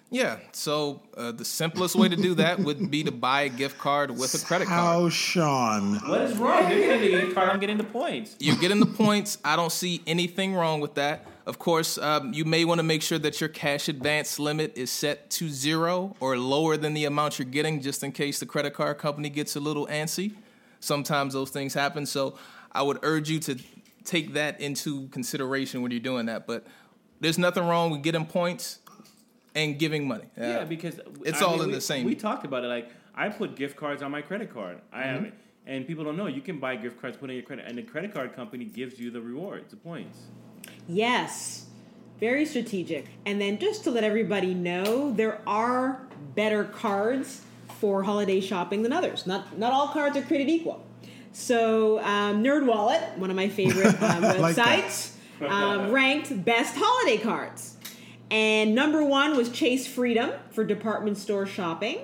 [0.09, 0.37] Yeah.
[0.51, 4.11] So uh, the simplest way to do that would be to buy a gift card
[4.11, 4.79] with a credit card.
[4.79, 5.95] How, Sean?
[6.07, 6.71] What is wrong?
[6.71, 7.49] You're getting the gift card.
[7.49, 8.35] I'm getting the points.
[8.39, 9.37] You're getting the points.
[9.43, 11.27] I don't see anything wrong with that.
[11.45, 14.91] Of course, um, you may want to make sure that your cash advance limit is
[14.91, 18.73] set to zero or lower than the amount you're getting, just in case the credit
[18.73, 20.33] card company gets a little antsy.
[20.79, 22.05] Sometimes those things happen.
[22.07, 22.37] So
[22.71, 23.57] I would urge you to
[24.03, 26.47] take that into consideration when you're doing that.
[26.47, 26.65] But
[27.19, 28.79] there's nothing wrong with getting points
[29.53, 30.25] and giving money.
[30.39, 32.05] Uh, Yeah, because it's I all mean, in we- the same.
[32.05, 32.67] We talked about it.
[32.67, 34.81] Like I put gift cards on my credit card.
[34.91, 35.25] I have Mhm.
[35.27, 35.33] it,
[35.67, 37.83] and people don't know you can buy gift cards, put in your credit, and the
[37.83, 40.17] credit card company gives you the rewards, the points.
[40.88, 41.65] Yes,
[42.19, 43.07] very strategic.
[43.25, 46.01] And then just to let everybody know, there are
[46.36, 47.41] better cards
[47.79, 49.27] for holiday shopping than others.
[49.27, 50.86] Not not all cards are created equal.
[51.33, 55.11] So um, NerdWallet, one of my favorite um, like websites,
[55.41, 57.75] um, ranked best holiday cards.
[58.31, 61.99] And number one was Chase Freedom for department store shopping.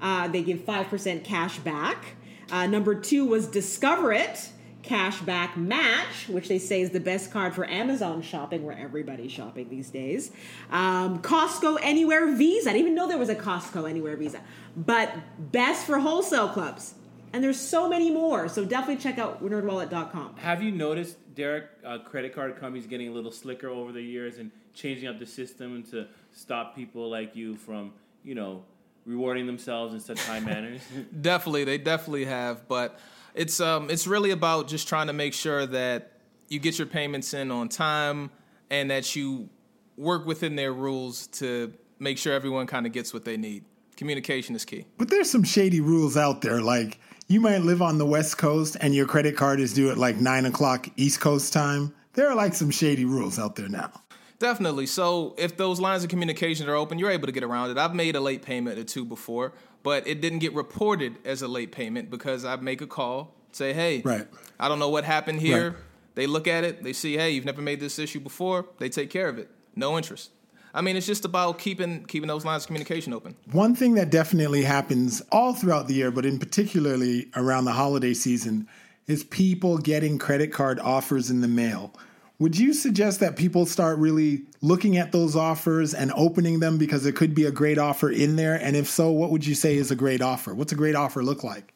[0.00, 2.16] Uh, they give 5% cash back.
[2.50, 4.50] Uh, number two was Discover It
[4.86, 9.68] Cashback Match, which they say is the best card for Amazon shopping, where everybody's shopping
[9.68, 10.30] these days.
[10.70, 12.70] Um, Costco Anywhere Visa.
[12.70, 14.40] I didn't even know there was a Costco Anywhere Visa.
[14.76, 16.94] But best for wholesale clubs.
[17.32, 18.48] And there's so many more.
[18.48, 20.36] So definitely check out nerdwallet.com.
[20.36, 24.38] Have you noticed, Derek, uh, credit card companies getting a little slicker over the years
[24.38, 27.92] and changing up the system to stop people like you from,
[28.24, 28.62] you know,
[29.04, 30.80] rewarding themselves in such high manners?
[31.20, 32.98] Definitely, they definitely have, but
[33.36, 36.12] it's um it's really about just trying to make sure that
[36.48, 38.30] you get your payments in on time
[38.70, 39.48] and that you
[39.96, 43.64] work within their rules to make sure everyone kind of gets what they need.
[43.96, 44.84] Communication is key.
[44.98, 46.60] But there's some shady rules out there.
[46.60, 49.98] Like you might live on the West Coast and your credit card is due at
[49.98, 51.94] like nine o'clock East Coast time.
[52.14, 53.90] There are like some shady rules out there now.
[54.38, 54.86] Definitely.
[54.86, 57.78] So if those lines of communication are open, you're able to get around it.
[57.78, 61.48] I've made a late payment or two before, but it didn't get reported as a
[61.48, 64.26] late payment because I make a call, say, hey, Right.
[64.60, 65.70] I don't know what happened here.
[65.70, 65.78] Right.
[66.16, 68.66] They look at it, they see, hey, you've never made this issue before.
[68.78, 69.50] They take care of it.
[69.74, 70.30] No interest.
[70.72, 73.34] I mean, it's just about keeping keeping those lines of communication open.
[73.52, 78.12] One thing that definitely happens all throughout the year, but in particularly around the holiday
[78.12, 78.68] season,
[79.06, 81.94] is people getting credit card offers in the mail.
[82.38, 87.02] Would you suggest that people start really looking at those offers and opening them because
[87.02, 88.56] there could be a great offer in there?
[88.56, 90.54] And if so, what would you say is a great offer?
[90.54, 91.72] What's a great offer look like?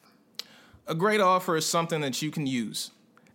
[0.86, 2.90] A great offer is something that you can use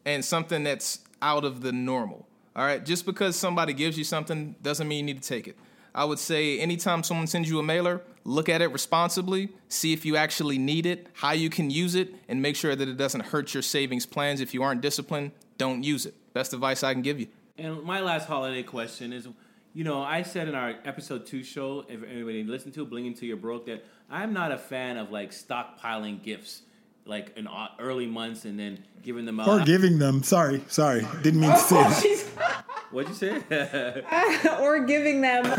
[0.06, 2.28] and something that's out of the normal.
[2.56, 2.86] All right.
[2.86, 5.58] Just because somebody gives you something doesn't mean you need to take it.
[5.96, 10.06] I would say anytime someone sends you a mailer, look at it responsibly, see if
[10.06, 13.28] you actually need it, how you can use it, and make sure that it doesn't
[13.28, 14.42] hurt your savings plans.
[14.42, 16.14] If you aren't disciplined, don't use it.
[16.36, 17.28] Best advice I can give you.
[17.58, 19.26] And my last holiday question is,
[19.74, 23.26] you know, I said in our episode two show, if anybody listened to Bling Into
[23.26, 26.64] Your Broke, that I'm not a fan of like stockpiling gifts,
[27.06, 27.48] like in
[27.80, 29.48] early months and then giving them out.
[29.48, 30.24] Or giving them.
[30.24, 31.08] Sorry, sorry.
[31.22, 32.66] Didn't mean to say oh, that.
[32.92, 33.42] What'd you say?
[34.62, 35.46] or giving them.
[35.46, 35.58] if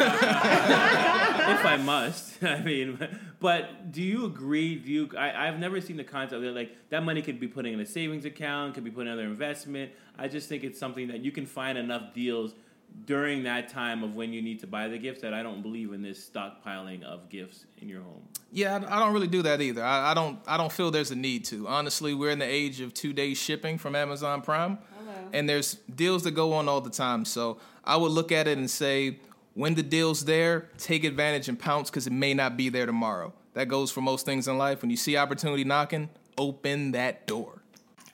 [1.65, 2.43] I must.
[2.43, 2.99] I mean,
[3.41, 4.77] but do you agree?
[4.77, 5.11] Do you?
[5.17, 7.87] I, I've never seen the concept that like that money could be put in a
[7.87, 9.93] savings account, could be put in another investment.
[10.19, 12.55] I just think it's something that you can find enough deals
[13.05, 15.93] during that time of when you need to buy the gifts that I don't believe
[15.93, 18.23] in this stockpiling of gifts in your home.
[18.53, 19.85] Yeah, I I don't really do that either.
[19.85, 20.39] I, I don't.
[20.47, 21.69] I don't feel there's a need to.
[21.69, 24.79] Honestly, we're in the age of two day shipping from Amazon Prime,
[25.33, 27.25] and there's deals that go on all the time.
[27.25, 29.19] So I would look at it and say,
[29.55, 33.33] when the deal's there, take advantage and pounce because it may not be there tomorrow.
[33.55, 34.83] That goes for most things in life.
[34.83, 37.63] When you see opportunity knocking, open that door.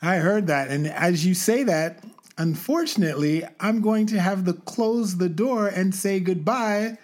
[0.01, 0.69] I heard that.
[0.69, 2.05] And as you say that,
[2.39, 6.99] unfortunately, I'm going to have to close the door and say goodbye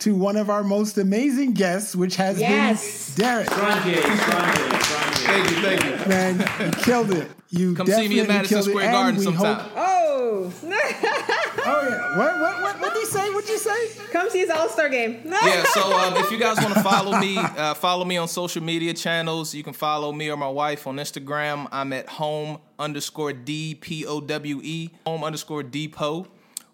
[0.00, 3.14] to one of our most amazing guests, which has Yes.
[3.14, 3.46] been Derek.
[3.48, 5.26] Sanjay, Sanjay, Sanjay.
[5.26, 6.08] Thank you, thank you.
[6.08, 7.30] Man, you killed it.
[7.50, 9.58] You Come see me definitely at Madison Square Garden sometime.
[9.60, 12.18] hope- Oh, oh yeah.
[12.18, 13.30] What what what what did he say?
[13.30, 13.88] What'd you say?
[14.16, 15.20] Come see his All Star game.
[15.26, 18.62] yeah, so um, if you guys want to follow me, uh, follow me on social
[18.62, 19.54] media channels.
[19.54, 21.68] You can follow me or my wife on Instagram.
[21.70, 26.26] I'm at home underscore D P O W E, home underscore depot,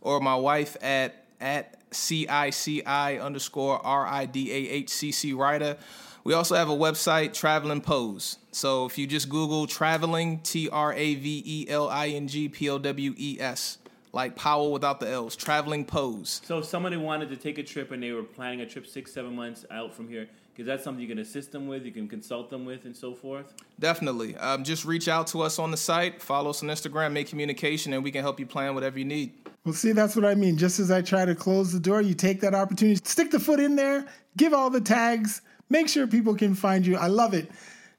[0.03, 4.91] or my wife at at C I C I underscore R I D A H
[4.91, 5.79] C C Ryder.
[6.23, 8.39] We also have a website, Traveling Powes.
[8.53, 12.49] So if you just Google traveling, T R A V E L I N G
[12.49, 13.79] P O W E S,
[14.13, 16.41] like Powell without the L's, Traveling Powes.
[16.45, 19.13] So if somebody wanted to take a trip and they were planning a trip six,
[19.13, 22.07] seven months out from here, because that's something you can assist them with, you can
[22.07, 23.55] consult them with, and so forth.
[23.79, 24.37] Definitely.
[24.37, 27.95] Um, just reach out to us on the site, follow us on Instagram, make communication,
[27.95, 29.33] and we can help you plan whatever you need.
[29.65, 30.59] Well, see, that's what I mean.
[30.59, 33.61] Just as I try to close the door, you take that opportunity, stick the foot
[33.61, 34.05] in there,
[34.37, 35.41] give all the tags,
[35.71, 36.97] make sure people can find you.
[36.97, 37.51] I love it.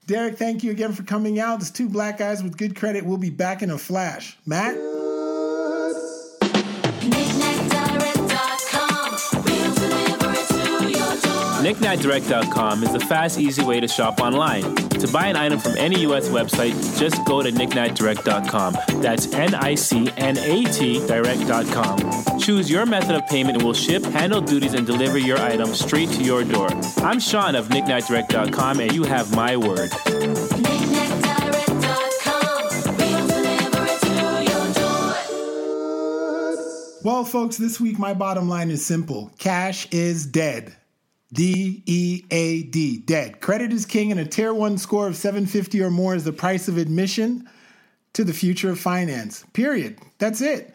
[0.06, 1.60] Derek, thank you again for coming out.
[1.60, 3.04] It's two black guys with good credit.
[3.04, 4.36] We'll be back in a flash.
[4.46, 4.93] Matt?
[11.64, 14.74] KnickKnackDirect.com is the fast, easy way to shop online.
[14.74, 16.28] To buy an item from any U.S.
[16.28, 19.00] website, just go to KnickKnackDirect.com.
[19.00, 22.38] That's N-I-C-N-A-T Direct.com.
[22.38, 26.10] Choose your method of payment and we'll ship, handle duties, and deliver your item straight
[26.10, 26.68] to your door.
[26.98, 29.88] I'm Sean of KnickKnackDirect.com, and you have my word.
[37.02, 40.76] Well, folks, this week my bottom line is simple cash is dead.
[41.34, 43.40] D E A D, dead.
[43.40, 46.68] Credit is king, and a tier one score of 750 or more is the price
[46.68, 47.48] of admission
[48.12, 49.44] to the future of finance.
[49.52, 49.98] Period.
[50.18, 50.72] That's it.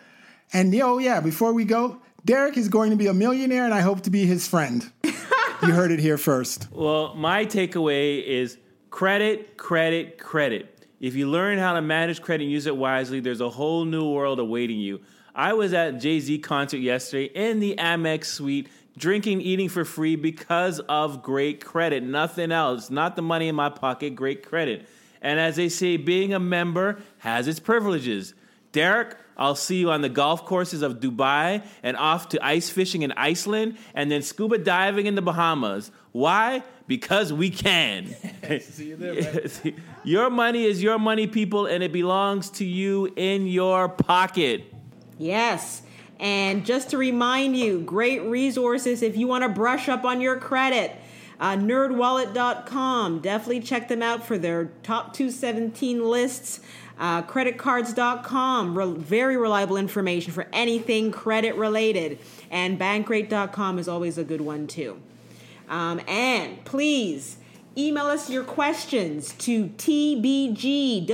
[0.52, 3.80] And yo, yeah, before we go, Derek is going to be a millionaire, and I
[3.80, 4.92] hope to be his friend.
[5.04, 6.68] you heard it here first.
[6.72, 8.58] Well, my takeaway is
[8.90, 10.88] credit, credit, credit.
[11.00, 14.10] If you learn how to manage credit and use it wisely, there's a whole new
[14.12, 15.00] world awaiting you.
[15.34, 20.16] I was at Jay Z concert yesterday in the Amex suite, drinking, eating for free
[20.16, 22.04] because of great credit.
[22.04, 22.90] Nothing else.
[22.90, 24.88] Not the money in my pocket, great credit.
[25.22, 28.34] And as they say, being a member has its privileges.
[28.72, 33.02] Derek, I'll see you on the golf courses of Dubai and off to ice fishing
[33.02, 35.92] in Iceland and then scuba diving in the Bahamas.
[36.12, 36.64] Why?
[36.88, 38.16] Because we can.
[38.62, 39.46] See you there,
[40.04, 44.74] your money is your money, people, and it belongs to you in your pocket.
[45.18, 45.84] Yes.
[46.20, 50.38] And just to remind you, great resources if you want to brush up on your
[50.38, 50.96] credit.
[51.40, 53.20] Uh, nerdwallet.com.
[53.22, 56.60] Definitely check them out for their top 217 lists.
[56.98, 58.78] Uh, creditcards.com.
[58.78, 62.20] Re- very reliable information for anything credit related.
[62.52, 65.00] And bankrate.com is always a good one, too.
[65.70, 67.38] Um, and please
[67.78, 71.10] email us your questions to tbgwgc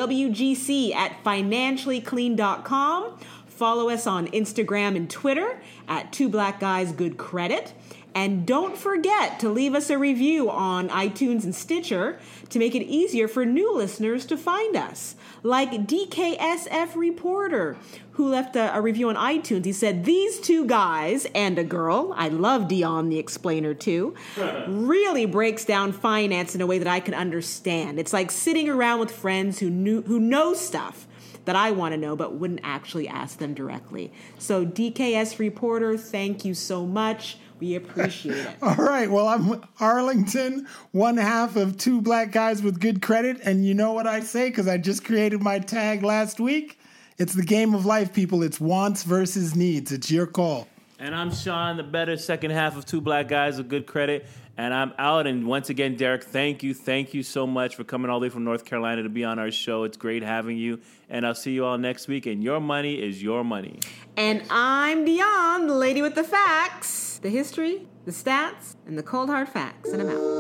[0.95, 3.20] at financiallyclean.com.
[3.56, 7.74] Follow us on Instagram and Twitter at Two Black Guys Good Credit.
[8.14, 12.18] And don't forget to leave us a review on iTunes and Stitcher
[12.49, 15.16] to make it easier for new listeners to find us.
[15.43, 17.78] Like DKSF Reporter,
[18.12, 19.66] who left a, a review on iTunes.
[19.66, 24.16] He said, These two guys and a girl, I love Dion the Explainer too,
[24.68, 27.99] really breaks down finance in a way that I can understand.
[27.99, 31.06] It's like sitting around with friends who, knew, who know stuff
[31.46, 34.12] that I want to know but wouldn't actually ask them directly.
[34.38, 37.38] So, DKS Reporter, thank you so much.
[37.60, 38.56] We appreciate it.
[38.62, 39.10] All right.
[39.10, 43.39] Well, I'm Arlington, one half of two black guys with good credit.
[43.43, 44.50] And you know what I say?
[44.50, 46.78] Because I just created my tag last week.
[47.18, 48.43] It's the game of life, people.
[48.43, 49.91] It's wants versus needs.
[49.93, 50.68] It's your call.
[51.00, 54.26] And I'm Sean, the better second half of Two Black Guys with Good Credit.
[54.58, 55.28] And I'm out.
[55.28, 56.74] And once again, Derek, thank you.
[56.74, 59.38] Thank you so much for coming all the way from North Carolina to be on
[59.39, 59.84] our show.
[59.84, 60.80] It's great having you.
[61.10, 62.26] And I'll see you all next week.
[62.26, 63.80] And your money is your money.
[64.16, 69.30] And I'm Dion, the lady with the facts, the history, the stats, and the cold
[69.30, 69.91] hard facts.
[69.91, 70.36] And I'm out.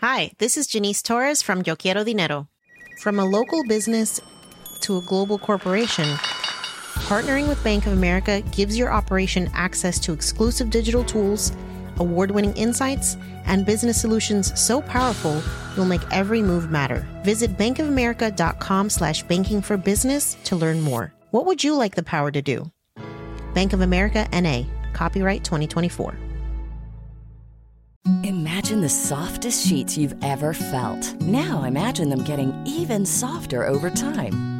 [0.00, 2.48] Hi, this is Janice Torres from Yo Quiero Dinero.
[3.00, 4.20] From a local business
[4.80, 6.16] to a global corporation,
[6.96, 11.52] partnering with Bank of America gives your operation access to exclusive digital tools,
[11.98, 13.16] award winning insights,
[13.46, 15.42] and business solutions so powerful
[15.76, 17.06] you'll make every move matter.
[17.22, 21.12] Visit bankofamerica.com slash banking for business to learn more.
[21.30, 22.70] What would you like the power to do?
[23.54, 26.16] Bank of America NA, copyright 2024.
[28.22, 31.20] Imagine the softest sheets you've ever felt.
[31.22, 34.55] Now imagine them getting even softer over time.